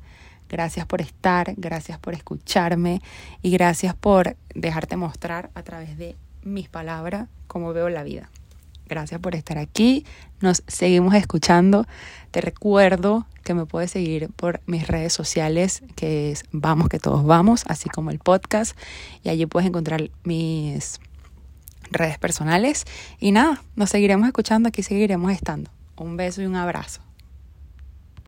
Gracias 0.48 0.86
por 0.86 1.02
estar, 1.02 1.54
gracias 1.58 2.00
por 2.00 2.14
escucharme 2.14 3.02
y 3.42 3.52
gracias 3.52 3.94
por 3.94 4.38
dejarte 4.54 4.96
mostrar 4.96 5.50
a 5.54 5.62
través 5.62 5.98
de 5.98 6.16
mis 6.42 6.70
palabras 6.70 7.28
cómo 7.48 7.74
veo 7.74 7.90
la 7.90 8.04
vida. 8.04 8.30
Gracias 8.88 9.20
por 9.20 9.36
estar 9.36 9.58
aquí. 9.58 10.06
Nos 10.40 10.64
seguimos 10.66 11.14
escuchando. 11.16 11.86
Te 12.32 12.40
recuerdo 12.40 13.28
que 13.46 13.54
me 13.54 13.66
puedes 13.66 13.92
seguir 13.92 14.30
por 14.36 14.60
mis 14.66 14.88
redes 14.88 15.14
sociales, 15.14 15.84
que 15.96 16.32
es 16.32 16.44
Vamos 16.52 16.90
que 16.90 17.00
todos 17.00 17.26
vamos, 17.26 17.64
así 17.68 17.88
como 17.88 18.12
el 18.12 18.20
podcast. 18.20 18.78
Y 19.24 19.30
allí 19.30 19.46
puedes 19.46 19.70
encontrar 19.70 20.10
mis 20.24 21.00
redes 21.92 22.18
personales. 22.18 22.84
Y 23.20 23.32
nada, 23.32 23.64
nos 23.78 23.92
seguiremos 23.92 24.28
escuchando, 24.28 24.68
aquí 24.68 24.84
seguiremos 24.84 25.32
estando. 25.32 25.72
Un 25.96 26.18
beso 26.18 26.42
y 26.42 26.46
un 26.46 26.58
abrazo. 26.58 27.05